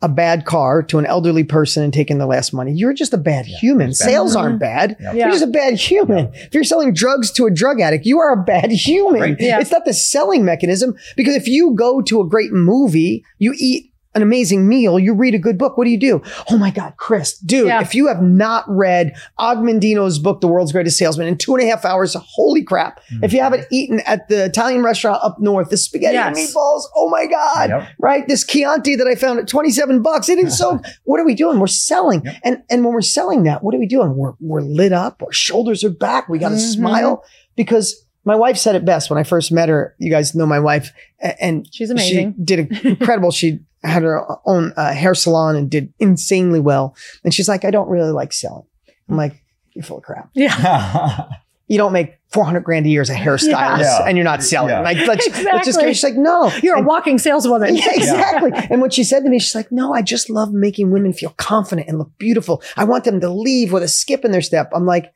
[0.00, 3.18] a bad car to an elderly person and taking the last money, you're just a
[3.18, 3.88] bad Yeah, human.
[3.88, 3.96] bad.
[3.96, 4.96] Sales aren't bad.
[5.00, 5.12] Yeah.
[5.12, 6.32] You're just a bad human.
[6.34, 9.20] If you're selling drugs to a drug addict, you are a bad human.
[9.20, 9.36] Right.
[9.40, 9.60] Yeah.
[9.60, 13.91] It's not the selling mechanism because if you go to a great movie, you eat
[14.14, 16.20] an amazing meal, you read a good book, what do you do?
[16.50, 17.80] Oh my God, Chris, dude, Yeah.
[17.80, 21.62] if you have not read Og Mandino's book, The World's Greatest Salesman, in two and
[21.62, 23.00] a half hours, holy crap.
[23.22, 27.08] If you haven't eaten at the Italian restaurant up north, the spaghetti and meatballs, oh
[27.10, 27.88] my God, Yep.
[27.98, 28.28] right?
[28.28, 30.28] This Chianti that I found at 27 bucks.
[30.28, 31.58] It is so, what are we doing?
[31.58, 32.22] We're selling.
[32.24, 32.36] Yep.
[32.44, 34.14] And, and when we're selling that, what are we doing?
[34.16, 35.22] We're, we're lit up.
[35.22, 36.28] Our shoulders are back.
[36.28, 36.72] We got to Mhm.
[36.74, 37.24] smile
[37.56, 39.94] because my wife said it best when I first met her.
[39.98, 40.92] You guys know my wife
[41.40, 42.34] and She's amazing.
[42.38, 43.30] She did incredible.
[43.30, 46.94] she had her own uh, hair salon and did insanely well.
[47.24, 48.66] And she's like, I don't really like selling.
[49.08, 49.42] I'm like,
[49.74, 50.30] you're full of crap.
[50.34, 51.28] Yeah.
[51.68, 54.04] You don't make 400 grand a year as a hairstylist Yeah.
[54.06, 54.70] and you're not selling.
[54.70, 54.80] Yeah.
[54.80, 55.94] Like, let's, let's just Exactly.
[55.94, 56.52] She's like, no.
[56.62, 57.74] You're a walking saleswoman.
[57.76, 58.50] yeah, exactly.
[58.68, 61.30] And what she said to me, she's like, no, I just love making women feel
[61.38, 62.62] confident and look beautiful.
[62.76, 64.70] I want them to leave with a skip in their step.
[64.74, 65.14] I'm like,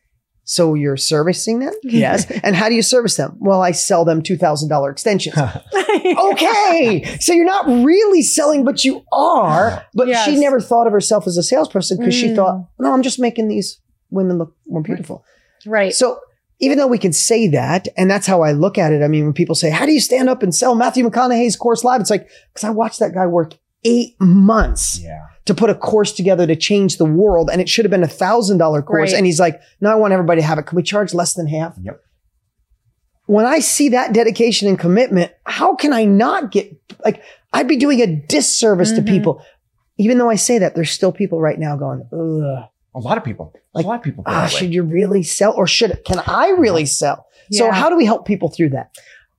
[0.49, 1.75] so you're servicing them?
[1.83, 2.25] Yes.
[2.43, 3.37] and how do you service them?
[3.41, 5.37] Well, I sell them $2,000 extensions.
[6.33, 7.05] okay.
[7.21, 9.85] So you're not really selling, but you are.
[9.95, 10.25] But Yes.
[10.25, 12.37] she never thought of herself as a salesperson because she Mm.
[12.37, 13.81] thought, no, I'm just making these
[14.11, 15.25] women look more beautiful.
[15.67, 15.93] right.
[15.95, 16.21] So
[16.61, 19.03] even though we can say that, and that's how I look at it.
[19.03, 21.85] I mean, when people say, how do you stand up and sell Matthew McConaughey's course
[21.85, 22.01] live?
[22.01, 23.53] It's like, because I watched that guy work
[23.87, 25.21] eight months yeah.
[25.47, 27.49] to put a course together to change the world.
[27.51, 29.13] And it should have been a thousand dollar course.
[29.13, 29.17] Right.
[29.19, 30.67] And he's like, no, I want everybody to have it.
[30.67, 31.77] Can we charge less than half?
[31.81, 32.01] Yep.
[33.27, 36.73] When I see that dedication and commitment, how can I not get
[37.05, 37.23] like,
[37.53, 38.97] I'd be doing a disservice Mhm.
[38.97, 39.43] to people.
[39.99, 43.25] Even though I say that, there's still people right now going, ugh, A lot of
[43.25, 43.53] people.
[43.75, 44.25] Like, a lot of people.
[44.27, 47.27] ah, should you really sell or should, can I really sell?
[47.51, 48.91] So how do we help people through that?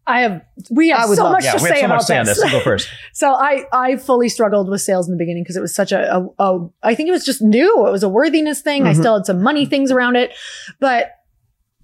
[0.08, 0.42] I have
[0.72, 2.18] we I have so love- much yeah, to we have say so much about say
[2.18, 2.42] on this.
[2.42, 2.52] this.
[2.52, 2.88] Go first.
[3.14, 6.16] So I I fully struggled with sales in the beginning because it was such a,
[6.18, 7.86] a, a I think it was just new.
[7.88, 8.88] It was a worthiness thing.
[8.88, 9.00] I Mhm.
[9.00, 10.32] still had some money things around it,
[10.80, 11.12] but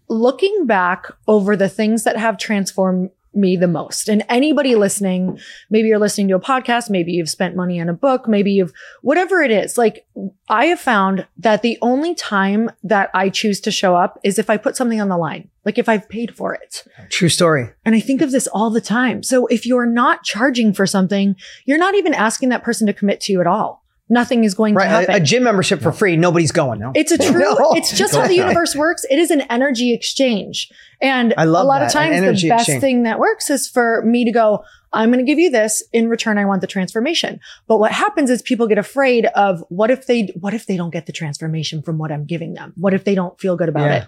[0.09, 5.88] looking back over the things that have transformed me the most and anybody listening maybe
[5.88, 9.41] you're listening to a podcast maybe you've spent money on a book maybe you've whatever
[9.41, 10.05] it is like
[10.49, 14.49] i have found that the only time that i choose to show up is if
[14.49, 17.69] i put something on the line like if i've paid for it True story.
[17.86, 19.23] and I think of this all the time.
[19.23, 23.21] So if you're not charging for something, you're not even asking that person to commit
[23.21, 23.82] to you at all.
[24.09, 24.89] Nothing is going to Right.
[24.89, 25.13] happen.
[25.15, 26.17] A, a gym membership for free.
[26.17, 26.79] Nobody's going.
[26.79, 26.91] No.
[26.93, 27.57] it's a true, No.
[27.73, 29.05] it's just how the universe works.
[29.09, 30.69] It is an energy exchange.
[31.01, 32.81] And I love a lot that, of an times the best exchange.
[32.81, 35.81] thing that works is for me to go, I'm going to give you this.
[35.93, 37.39] In return, I want the transformation.
[37.67, 40.91] But what happens is people get afraid of what if they, what if they don't
[40.91, 42.73] get the transformation from what I'm giving them?
[42.75, 43.95] What if they don't feel good about Yeah.
[44.03, 44.07] it?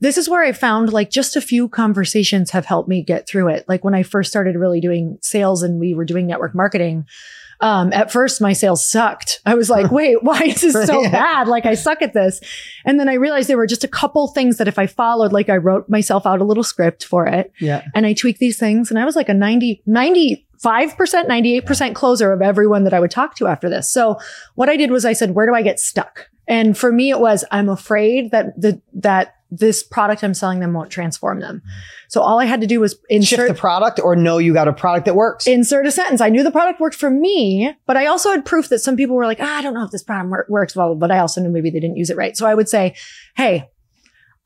[0.00, 3.48] this is where I found like just a few conversations have helped me get through
[3.48, 3.64] it.
[3.66, 7.04] Like when I first started really doing sales and we were doing network marketing,
[7.60, 9.40] um, at first my sales sucked.
[9.44, 11.10] I was like, wait, why is this so Yeah.
[11.10, 11.48] bad?
[11.48, 12.40] Like I suck at this.
[12.84, 15.48] And then I realized there were just a couple things that if I followed, like
[15.48, 17.82] I wrote myself out a little script for it Yeah.
[17.94, 22.42] and I tweaked these things and I was like a 90, 95%, 98% closer of
[22.42, 23.90] everyone that I would talk to after this.
[23.90, 24.18] So
[24.54, 26.28] what I did was I said, where do I get stuck?
[26.46, 30.74] And for me, it was, I'm afraid that the, that this product I'm selling them
[30.74, 31.62] won't transform them.
[32.08, 34.68] So all I had to do was Shift insert the product or know you got
[34.68, 35.46] a product that works.
[35.46, 36.20] insert a sentence.
[36.20, 39.16] I knew the product worked for me, but I also had proof that some people
[39.16, 41.50] were like, ah, I don't know if this product works well, but I also knew
[41.50, 42.36] maybe they didn't use it right.
[42.36, 42.94] So I would say,
[43.36, 43.68] Hey,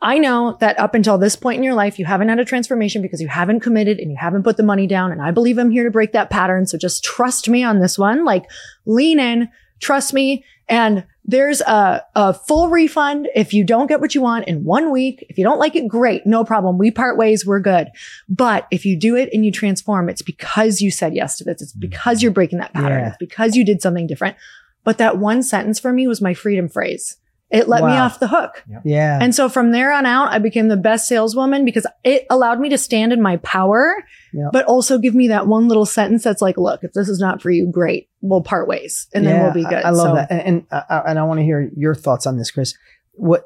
[0.03, 3.03] I know that up until this point in your life, you haven't had a transformation
[3.03, 5.13] because you haven't committed and you haven't put the money down.
[5.13, 6.67] And I believe I'm here to break that pattern.
[6.67, 8.25] So just trust me on this one.
[8.25, 8.51] Like
[8.85, 9.49] lean in,
[9.81, 10.45] trust me.
[10.69, 14.91] And there's a, a full refund if you don't get what you want in one
[14.91, 15.25] week.
[15.29, 16.27] If you don't like it, great.
[16.27, 16.79] No problem.
[16.79, 17.47] We part ways.
[17.47, 17.89] We're good.
[18.29, 21.63] But if you do it and you transform, it's because you said yes to this.
[21.63, 21.81] It's mm-hmm.
[21.81, 23.01] because you're breaking that pattern.
[23.01, 23.09] Yeah.
[23.09, 24.37] It's because you did something different.
[24.85, 27.17] But that one sentence for me was my freedom phrase.
[27.53, 28.65] It let me off the hook.
[28.83, 29.19] yeah.
[29.21, 32.71] And so from there on out, I became the best saleswoman because it allowed me
[32.71, 33.95] to stand in my power,
[34.35, 34.49] Yeah.
[34.53, 37.43] but also give me that one little sentence that's like, look, if this is not
[37.43, 38.09] for you, great.
[38.23, 39.75] We'll part ways and then we'll be good.
[39.85, 42.27] I, I love So- that, and and, uh, and I want to hear your thoughts
[42.27, 42.75] on this, Chris.
[43.13, 43.45] What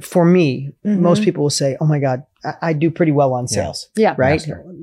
[0.00, 1.00] for me, Mhm.
[1.00, 4.14] most people will say, "Oh my God, I, I do pretty well on sales." Yeah.
[4.16, 4.42] right?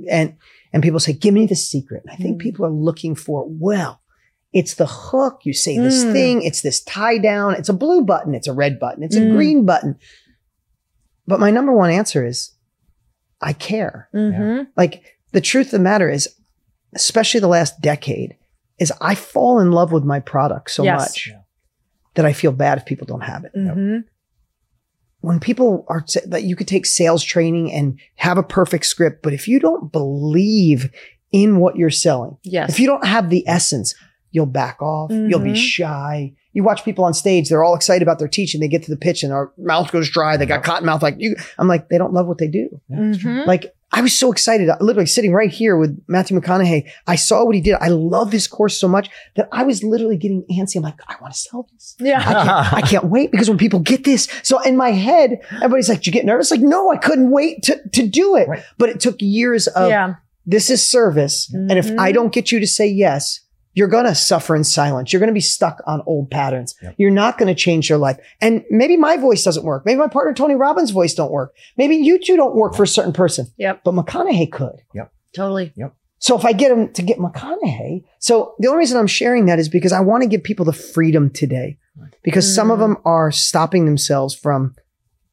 [0.10, 0.36] And
[0.72, 2.40] and people say, "Give me the secret." And I think Mm.
[2.44, 4.02] people are looking for, well,
[4.54, 5.40] it's the hook.
[5.44, 6.12] You say this Mm.
[6.14, 6.42] thing.
[6.44, 7.56] It's this tie down.
[7.56, 8.36] It's a blue button.
[8.36, 9.02] It's a red button.
[9.02, 9.32] It's a Mm.
[9.36, 9.96] green button.
[11.26, 12.52] But my number one answer is,
[13.42, 14.10] I care.
[14.14, 14.68] Mhm.
[14.76, 16.28] Like the truth of the matter is,
[16.96, 18.36] especially the last decade,
[18.80, 21.00] is I fall in love with my product so Yes.
[21.02, 21.32] much
[22.16, 23.52] that I feel bad if people don't have it.
[23.56, 24.04] Mhm.
[25.22, 29.22] When people are sa- that you could take sales training and have a perfect script,
[29.24, 30.90] but if you don't believe
[31.32, 32.70] in what you're selling, Yes.
[32.70, 33.94] if you don't have the essence,
[34.32, 35.12] you'll back off.
[35.12, 35.56] You'll be Mhm.
[35.56, 36.34] shy.
[36.58, 38.60] You watch people on stage; they're all excited about their teaching.
[38.60, 40.38] They get to the pitch and their mouth goes dry.
[40.38, 41.04] They got cotton mouth.
[41.04, 42.82] Like you, I'm like, they don't love what they do.
[42.92, 43.46] Mhm.
[43.46, 46.90] Like I was so excited, literally sitting right here with Matthew McConaughey.
[47.06, 47.76] I saw what he did.
[47.80, 50.78] I love this course so much that I was literally getting antsy.
[50.78, 51.96] I'm like, I want to sell this.
[52.00, 52.20] Yeah.
[52.20, 55.90] I can't, I can't wait because when people get this, so in my head, everybody's
[55.90, 58.48] like, "Did you get nervous?" Like, no, I couldn't wait to to do it.
[58.48, 58.64] Right.
[58.80, 60.16] But it took years of yeah.
[60.48, 61.88] this is service, and if.
[62.00, 63.42] I don't get you to say yes,
[63.78, 65.14] you're gonna suffer in silence.
[65.14, 66.74] You're gonna be stuck on old patterns.
[66.82, 66.96] Yep.
[66.98, 68.18] You're not gonna change your life.
[68.42, 69.86] And maybe my voice doesn't work.
[69.86, 71.54] Maybe my partner Tony Robbins' voice don't work.
[71.78, 73.46] Maybe you two don't work for a certain person.
[73.58, 73.82] Yep.
[73.84, 74.82] But McConaughey could.
[74.96, 75.12] Yep.
[75.36, 75.74] Totally.
[75.76, 75.94] Yep.
[76.18, 79.60] So if I get him to get McConaughey, so the only reason I'm sharing that
[79.60, 81.78] is because I want to give people the freedom today.
[82.24, 82.82] Because some of Mm.
[82.82, 84.74] them are stopping themselves from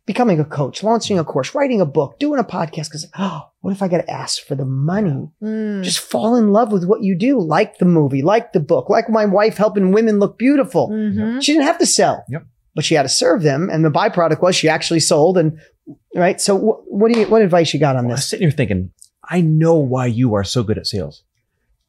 [0.07, 2.89] becoming a coach, launching a course, writing a book, doing a podcast.
[2.89, 5.29] Because, oh, what if I got to ask for the money?
[5.43, 5.83] Mm.
[5.83, 9.09] Just fall in love with what you do, like the movie, like the book, like
[9.09, 10.91] my wife helping women look beautiful.
[10.91, 11.43] Mhm.
[11.43, 12.45] She didn't have to sell, Yep.
[12.75, 15.39] but she had to serve them, and the byproduct was she actually sold.
[15.39, 15.59] And
[16.15, 18.29] right, so wh- what do you, what advice you got on Well, I was this?
[18.29, 18.91] sitting here thinking,
[19.27, 21.23] I know why you are so good at sales.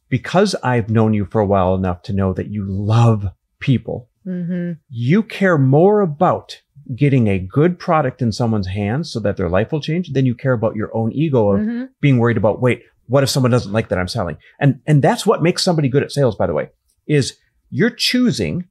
[0.07, 3.27] Because I've known you for a while enough to know that you love
[3.59, 4.07] people.
[4.25, 4.77] Mhm.
[4.87, 6.61] You care more about
[6.95, 10.35] getting a good product in someone's hands so that their life will change than you
[10.35, 11.89] care about your own ego of Mhm.
[12.01, 14.37] being worried about, wait, what if someone doesn't like that I'm selling?
[14.59, 16.69] And, and that's what makes somebody good at sales, by the way,
[17.07, 17.33] is
[17.69, 18.65] you're choosing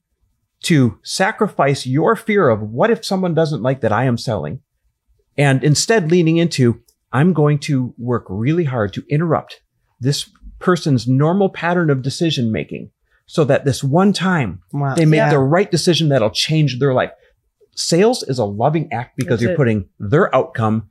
[0.63, 4.61] to sacrifice your fear of what if someone doesn't like that I am selling
[5.37, 9.61] and instead leaning into, I'm going to work really hard to interrupt
[9.99, 12.91] this person's normal pattern of decision making
[13.27, 14.95] so that this one time Wow.
[14.95, 15.29] they make Yeah.
[15.31, 17.11] the right decision that'll change their life.
[17.75, 19.57] Sales is a loving act because That's you're it.
[19.57, 20.89] putting their outcome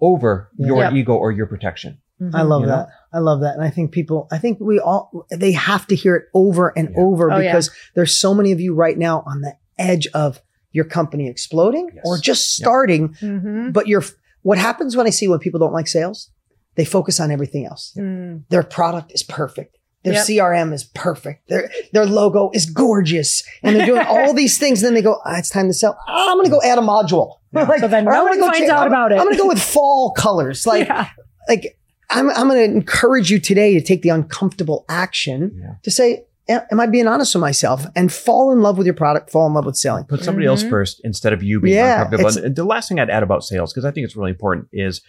[0.00, 0.92] over your Yeah.
[0.92, 1.98] ego or your protection.
[2.20, 2.48] I Mhm.
[2.48, 2.76] love You know?
[2.76, 2.88] that.
[3.12, 3.54] I love that.
[3.54, 6.90] And I think people, I think we all, they have to hear it over and
[6.90, 7.00] Yeah.
[7.00, 7.52] over Oh, yeah.
[7.52, 10.40] because there's so many of you right now on the edge of
[10.72, 12.02] your company exploding Yes.
[12.04, 12.64] or just Yep.
[12.64, 13.08] starting.
[13.20, 13.72] Mhm.
[13.72, 14.04] But you're,
[14.42, 16.30] what happens when I see when people don't like sales?
[16.74, 17.94] They focus on everything else.
[17.98, 18.42] Mm.
[18.50, 19.77] Their product is perfect.
[20.04, 20.26] Their Yep.
[20.26, 21.48] CRM is perfect.
[21.48, 23.42] Their, their logo is gorgeous.
[23.62, 24.80] And they're doing all these things.
[24.82, 25.98] And Then they go, ah, it's time to sell.
[26.06, 27.34] Ah, I'm going to go add a module.
[27.52, 29.16] Like, So then no I'm one gonna go finds cha- out I'm- about it.
[29.18, 30.66] I'm going to go with fall colors.
[30.66, 31.08] Like, Yeah.
[31.48, 31.78] like
[32.10, 35.74] I'm, I'm going to encourage you today to take the uncomfortable action Yeah.
[35.82, 39.30] to say, am I being honest with myself and fall in love with your product,
[39.30, 40.04] fall in love with selling.
[40.04, 40.70] Put somebody else Mhm.
[40.70, 42.44] first instead of you being Yeah, uncomfortable.
[42.46, 45.02] And the last thing I'd add about sales, because I think it's really important, is,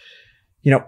[0.62, 0.82] you know,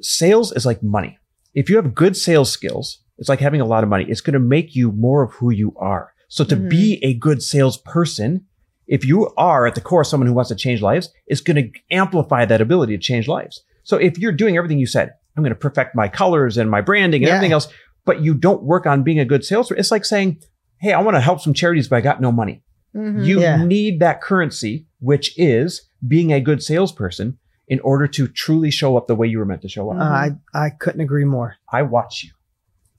[0.00, 1.18] sales is like money.
[1.54, 4.04] If you have good sales skills, it's like having a lot of money.
[4.08, 6.12] It's going to make you more of who you are.
[6.28, 6.68] So to Mhm.
[6.68, 8.44] be a good salesperson,
[8.86, 11.70] if you are at the core someone who wants to change lives, it's going to
[11.90, 13.62] amplify that ability to change lives.
[13.84, 16.80] So if you're doing everything you said, I'm going to perfect my colors and my
[16.80, 17.34] branding and Yeah.
[17.36, 17.68] everything else,
[18.04, 20.38] but you don't work on being a good salesperson, it's like saying,
[20.78, 22.62] Hey, I want to help some charities, but I got no money.
[22.94, 23.24] Mhm.
[23.24, 23.64] You Yeah.
[23.64, 29.06] need that currency, which is being a good salesperson in order to truly show up
[29.06, 29.96] the way you were meant to show up.
[29.98, 31.54] Uh, I, I couldn't agree more.
[31.72, 32.30] I watch you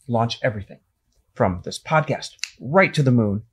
[0.07, 0.79] launch everything
[1.33, 3.43] from this podcast right to the moon.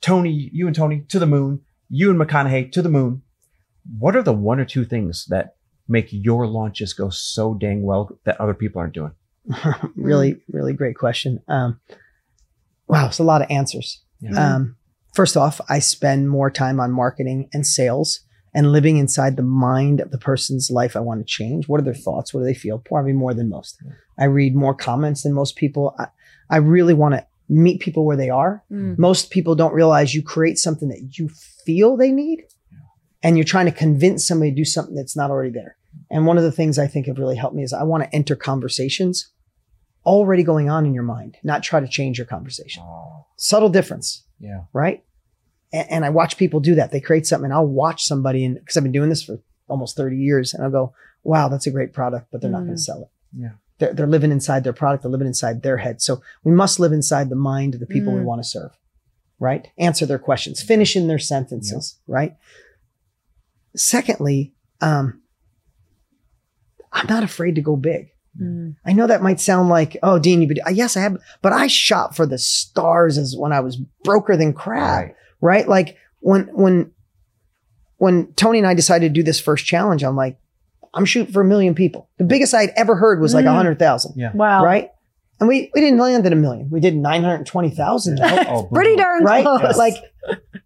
[0.00, 3.22] Tony, you and Tony to the moon, you and McConaughey to the moon.
[3.98, 5.56] What are the one or two things that
[5.88, 9.12] make your launches go so dang well that other people aren't doing?
[9.96, 11.42] really, really great question.
[11.48, 11.80] Um,
[12.86, 14.02] wow, it's a lot of answers.
[14.20, 14.54] Yeah.
[14.54, 14.76] Um,
[15.14, 18.20] first off, I spend more time on marketing and sales
[18.54, 21.68] and living inside the mind of the person's life I want to change.
[21.68, 22.32] What are their thoughts?
[22.32, 22.78] What do they feel?
[22.78, 23.80] Probably more than most.
[24.18, 25.94] I read more comments than most people.
[25.98, 26.06] I,
[26.50, 28.62] I really want to meet people where they are.
[28.70, 28.98] Mm.
[28.98, 31.28] Most people don't realize you create something that you
[31.64, 32.44] feel they need
[33.22, 35.76] and you're trying to convince somebody to do something that's not already there.
[36.10, 38.14] And one of the things I think have really helped me is I want to
[38.14, 39.30] enter conversations
[40.06, 42.82] already going on in your mind, not try to change your conversation.
[42.86, 44.62] Oh, Subtle difference, yeah.
[44.72, 45.04] right?
[45.72, 46.92] And, and I watch people do that.
[46.92, 49.38] They create something and I'll watch somebody and because I've been doing this for
[49.68, 50.92] almost 30 years and I'll go,
[51.24, 52.76] wow, that's a great product, but they're not going Mm.
[52.76, 53.08] to sell it.
[53.38, 53.50] Yeah.
[53.78, 55.02] They're, they're living inside their product.
[55.02, 56.00] They're living inside their head.
[56.02, 58.24] So we must live inside the mind of the people we Mm.
[58.24, 58.70] want to serve,
[59.38, 59.68] right?
[59.78, 62.34] Answer their questions, finish in their sentences, right?
[63.76, 65.22] Secondly, um,
[66.92, 68.08] I'm not afraid to go big.
[68.40, 68.76] Mm.
[68.84, 71.66] I know that might sound like, oh, Dean, you, but yes, I have, but I
[71.66, 75.14] shot for the stars as when I was broker than crab, Right.
[75.40, 75.68] right?
[75.68, 76.92] Like when, when,
[77.98, 80.38] when Tony and I decided to do this first challenge, I'm like,
[80.94, 82.08] I'm shooting for a million people.
[82.18, 83.54] The biggest I'd ever heard was like a Mm.
[83.56, 84.32] hundred thousand, Yeah.
[84.34, 84.64] Wow.
[84.64, 84.90] right?
[85.40, 86.68] And we, we didn't land at a million.
[86.70, 88.18] We did 920,000.
[88.22, 89.44] Oh, Pretty darn right?
[89.44, 89.76] close.
[89.76, 89.94] Like,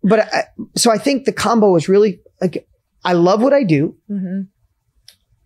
[0.02, 0.44] but I,
[0.76, 2.66] so I think the combo is really like,
[3.04, 3.96] I love what I do.
[4.10, 4.46] Mhm.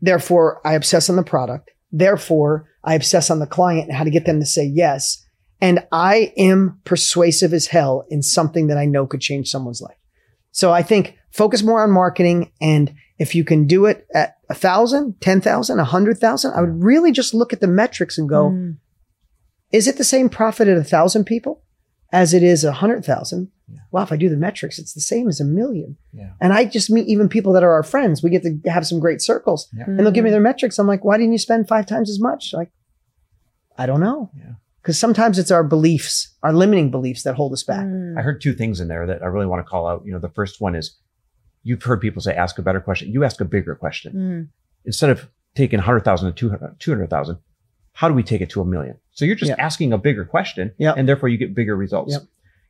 [0.00, 1.70] Therefore, I obsess on the product.
[1.90, 5.24] Therefore, I obsess on the client and how to get them to say yes.
[5.60, 9.96] And I am persuasive as hell in something that I know could change someone's life.
[10.52, 12.52] So I think focus more on marketing.
[12.60, 16.61] And if you can do it at a thousand, ten thousand, a hundred thousand, I
[16.61, 18.76] would really just look at the metrics and go, Mm.
[19.72, 21.62] is it the same profit at a thousand people
[22.12, 23.51] as it is a hundred thousand?
[23.68, 23.80] Yeah.
[23.90, 25.97] Well, if I do the metrics, it's the same as a million.
[26.12, 26.30] Yeah.
[26.40, 28.22] And I just meet even people that are our friends.
[28.22, 30.78] We get to have some great circles and they'll give me their metrics.
[30.78, 32.53] I'm like, why didn't you spend five times as much?
[32.55, 32.70] Like,
[33.76, 34.30] I don't know.
[34.36, 34.53] Yeah.
[34.80, 37.84] Because sometimes it's our beliefs, our limiting beliefs that hold us back.
[37.84, 38.16] Mm.
[38.16, 40.03] I heard two things in there that I really want to call out.
[40.07, 40.97] You know, the first one is
[41.66, 43.10] you've heard people say, ask a better question.
[43.12, 44.12] You ask a bigger question.
[44.14, 44.48] Mm.
[44.84, 47.38] Instead of taking 100,000 to 200 200,000,
[47.92, 48.96] how do we take it to a million?
[49.12, 49.56] So you're just Yeah.
[49.68, 50.96] asking a bigger question Yep.
[50.96, 52.12] and therefore you get bigger results.
[52.12, 52.22] Yep.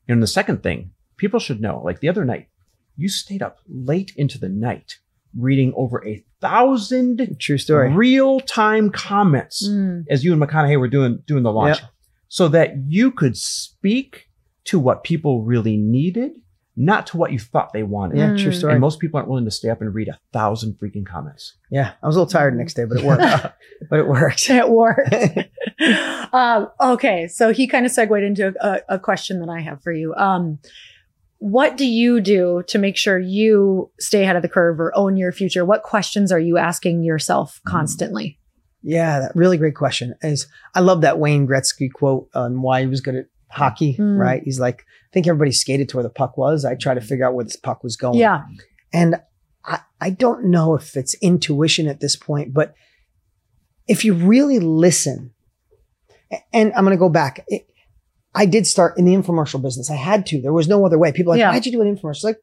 [0.09, 2.49] And the second thing, people should know, like the other night,
[2.97, 4.99] you stayed up late into the night
[5.39, 7.91] reading over a thousand True story.
[7.93, 10.05] real time comments Mm.
[10.09, 11.91] as you and McConaughey were doing doing the launch, Yep.
[12.29, 14.29] so that you could speak
[14.65, 16.33] to what people really needed,
[16.79, 18.19] not to what you thought they wanted.
[18.19, 18.55] Yeah, true Mm.
[18.55, 18.73] story.
[18.75, 21.55] And most people aren't willing to stay up and read a thousand freaking comments.
[21.71, 21.93] yeah.
[22.03, 23.23] I was a little tired the next day, but it worked.
[23.91, 24.51] but it worked.
[24.51, 25.15] It worked.
[26.33, 29.93] um, okay, so he kind of segued into a, a question that I have for
[29.93, 30.15] you.
[30.15, 30.59] Um,
[31.39, 35.17] what do you do to make sure you stay ahead of the curve or own
[35.17, 35.65] your future?
[35.65, 38.39] What questions are you asking yourself constantly?
[38.83, 40.15] Yeah, that really great question.
[40.23, 44.19] Is I love that Wayne Gretzky quote on why he was good at hockey, Mm.
[44.19, 44.43] right?
[44.45, 46.65] He's like, I think everybody skated to where the puck was.
[46.65, 48.19] I try to figure out where this puck was going.
[48.19, 48.43] Yeah.
[48.93, 49.17] And
[49.65, 52.75] I, I don't know if it's intuition at this point, but
[53.89, 55.33] if you really listen,
[56.53, 57.45] and I'm going to go back.
[57.49, 57.67] It,
[58.35, 59.91] I did start in the infomercial business.
[59.91, 60.41] I had to.
[60.43, 61.11] There was no other way.
[61.13, 61.53] People are like, Yeah.
[61.53, 62.25] why'd you do an infomercial?
[62.25, 62.39] Like,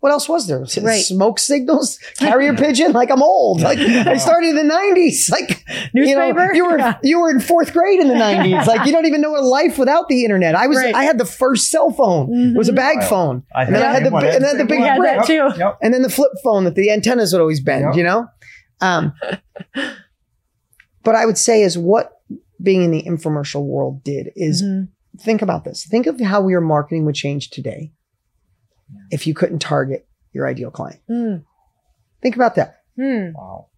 [0.00, 0.64] what else was there?
[0.82, 1.02] Right.
[1.04, 2.92] Smoke signals, carrier pigeon.
[2.92, 3.60] Like I'm old.
[3.60, 5.30] Like I started in the '90s.
[5.30, 6.54] Like you know, Newspaper?
[6.54, 6.98] you were Yeah.
[7.02, 8.66] you were in fourth grade in the '90s.
[8.66, 10.54] Like you don't even know a life without the internet.
[10.54, 10.94] I was Right.
[10.94, 12.54] I had the first cell phone.
[12.54, 13.08] It was a bag Wow.
[13.08, 15.26] phone, I and then I had the and then the big We had brick that
[15.26, 15.50] too.
[15.56, 15.78] Yep.
[15.82, 17.94] and then the flip phone that the antennas would always bend, Yep.
[17.96, 18.26] you know?
[18.80, 19.12] Um,
[21.02, 22.12] but I would say is what
[22.62, 24.88] being in the infomercial world did is Mhm.
[25.18, 25.86] think about this.
[25.86, 27.92] Think of how your marketing would change today
[29.10, 31.00] if you couldn't target your ideal client.
[31.10, 31.44] Mm.
[32.22, 32.76] Think about that.
[32.96, 33.32] Hmm.
[33.34, 33.68] Wow.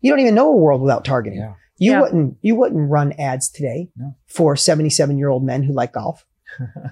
[0.00, 1.38] You don't even know a world without targeting.
[1.40, 1.54] Yeah.
[1.78, 2.00] You Yeah.
[2.02, 4.14] wouldn't you wouldn't run ads today No.
[4.26, 6.24] for 77 year old men who like golf.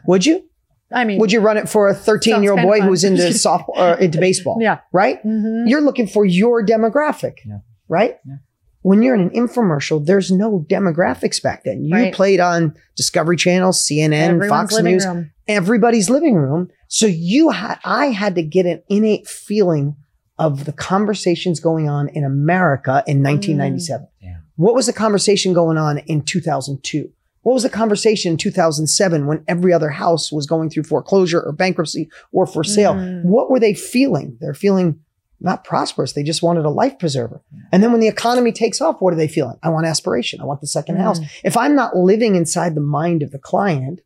[0.06, 0.44] would you?
[0.90, 3.04] I mean, Would you run it for a 13 year old boy kinda who was
[3.04, 4.56] into softball or into baseball?
[4.60, 4.78] Yeah.
[4.92, 5.22] Right?
[5.24, 5.68] Mhm.
[5.68, 7.58] You're looking for your demographic, Yeah.
[7.88, 8.16] right?
[8.26, 8.36] Yeah.
[8.82, 11.84] when you're in an infomercial, there's no demographics back then.
[11.84, 12.14] You Right.
[12.14, 15.30] played on Discovery Channel, CNN, Everyone's Fox News, room.
[15.48, 16.68] everybody's living room.
[16.88, 19.96] So you had, I had to get an innate feeling
[20.38, 24.06] of the conversations going on in America in 1997.
[24.20, 24.36] Yeah.
[24.56, 27.10] What was the conversation going on in 2002?
[27.42, 31.52] What was the conversation in 2007 when every other house was going through foreclosure or
[31.52, 32.94] bankruptcy or for sale?
[32.94, 33.24] Mhm.
[33.24, 34.36] What were they feeling?
[34.40, 35.00] They're feeling
[35.40, 36.12] not prosperous.
[36.14, 37.40] They just wanted a life preserver.
[37.70, 39.56] And then when the economy takes off, what are they feeling?
[39.62, 40.40] I want aspiration.
[40.40, 41.00] I want the 2nd Mm.
[41.00, 41.20] house.
[41.44, 44.00] If I'm not living inside the mind of the client,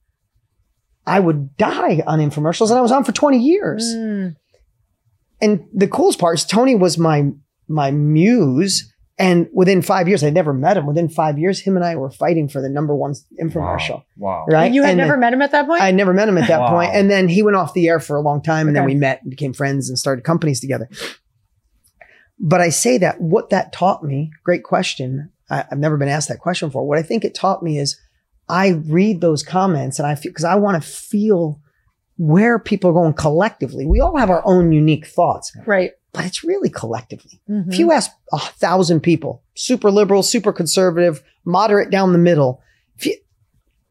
[1.06, 3.82] I would die on infomercials and I was on for 20 years.
[3.84, 4.36] Mm.
[5.40, 7.30] And the coolest part is Tony was my
[7.68, 8.88] my muse.
[9.18, 10.86] And within five years, I never met him.
[10.86, 14.04] Within five years, him and I were fighting for the number one infomercial.
[14.16, 14.46] Wow.
[14.48, 14.72] Right?
[14.72, 15.82] You had And never then- met him at that point?
[15.82, 16.70] I never met him at that Wow.
[16.70, 16.92] point.
[16.94, 18.66] And then he went off the air for a long time.
[18.68, 20.88] And then we met and became friends and started companies together.
[22.38, 25.30] But I say that what that taught me, great question.
[25.50, 26.86] I, I've never been asked that question before.
[26.86, 27.96] What I think it taught me is
[28.52, 31.58] I read those comments and I feel, because I want to feel
[32.18, 33.86] where people are going collectively.
[33.86, 35.92] We all have our own unique thoughts, right.
[36.12, 37.40] but it's really collectively.
[37.48, 37.72] Mhm.
[37.72, 42.60] If you ask a thousand people, super liberal, super conservative, moderate down the middle,
[42.98, 43.16] if you,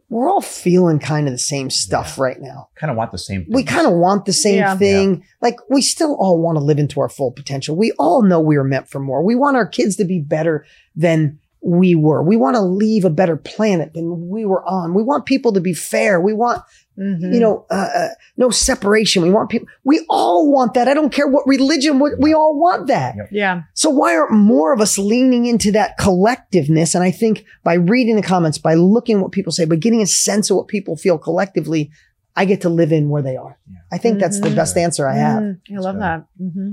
[0.10, 2.68] we're all feeling kind of the same stuff right now.
[2.76, 3.46] Kind of want the same.
[3.50, 4.78] We kind of want the same Yeah.
[4.78, 5.24] thing.
[5.42, 7.76] Like we still all want to live into our full potential.
[7.76, 9.24] We all know we are meant for more.
[9.24, 12.24] We want our kids to be better than we were.
[12.24, 14.94] We want to leave a better planet than we were on.
[14.96, 16.20] We want people to be fair.
[16.20, 16.64] We want,
[17.00, 17.34] Mhm.
[17.34, 19.22] you know, uh, uh, no separation.
[19.22, 20.88] We want people, we all want that.
[20.88, 23.16] I don't care what religion, what, we all want that.
[23.16, 23.28] Yep.
[23.32, 23.62] yeah.
[23.76, 26.96] So why aren't more of us leaning into that collectiveness?
[26.96, 30.02] And I think by reading the comments, by looking at what people say, by getting
[30.02, 31.92] a sense of what people feel collectively,
[32.36, 33.58] I get to live in where they are.
[33.70, 33.78] Yeah.
[33.92, 34.56] I think that's the Mhm.
[34.56, 35.44] best answer I have.
[35.44, 36.02] Mm, I love good.
[36.02, 36.26] that.
[36.40, 36.72] hmm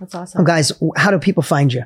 [0.00, 0.44] That's Oh, awesome.
[0.44, 1.84] guys, how do people find you?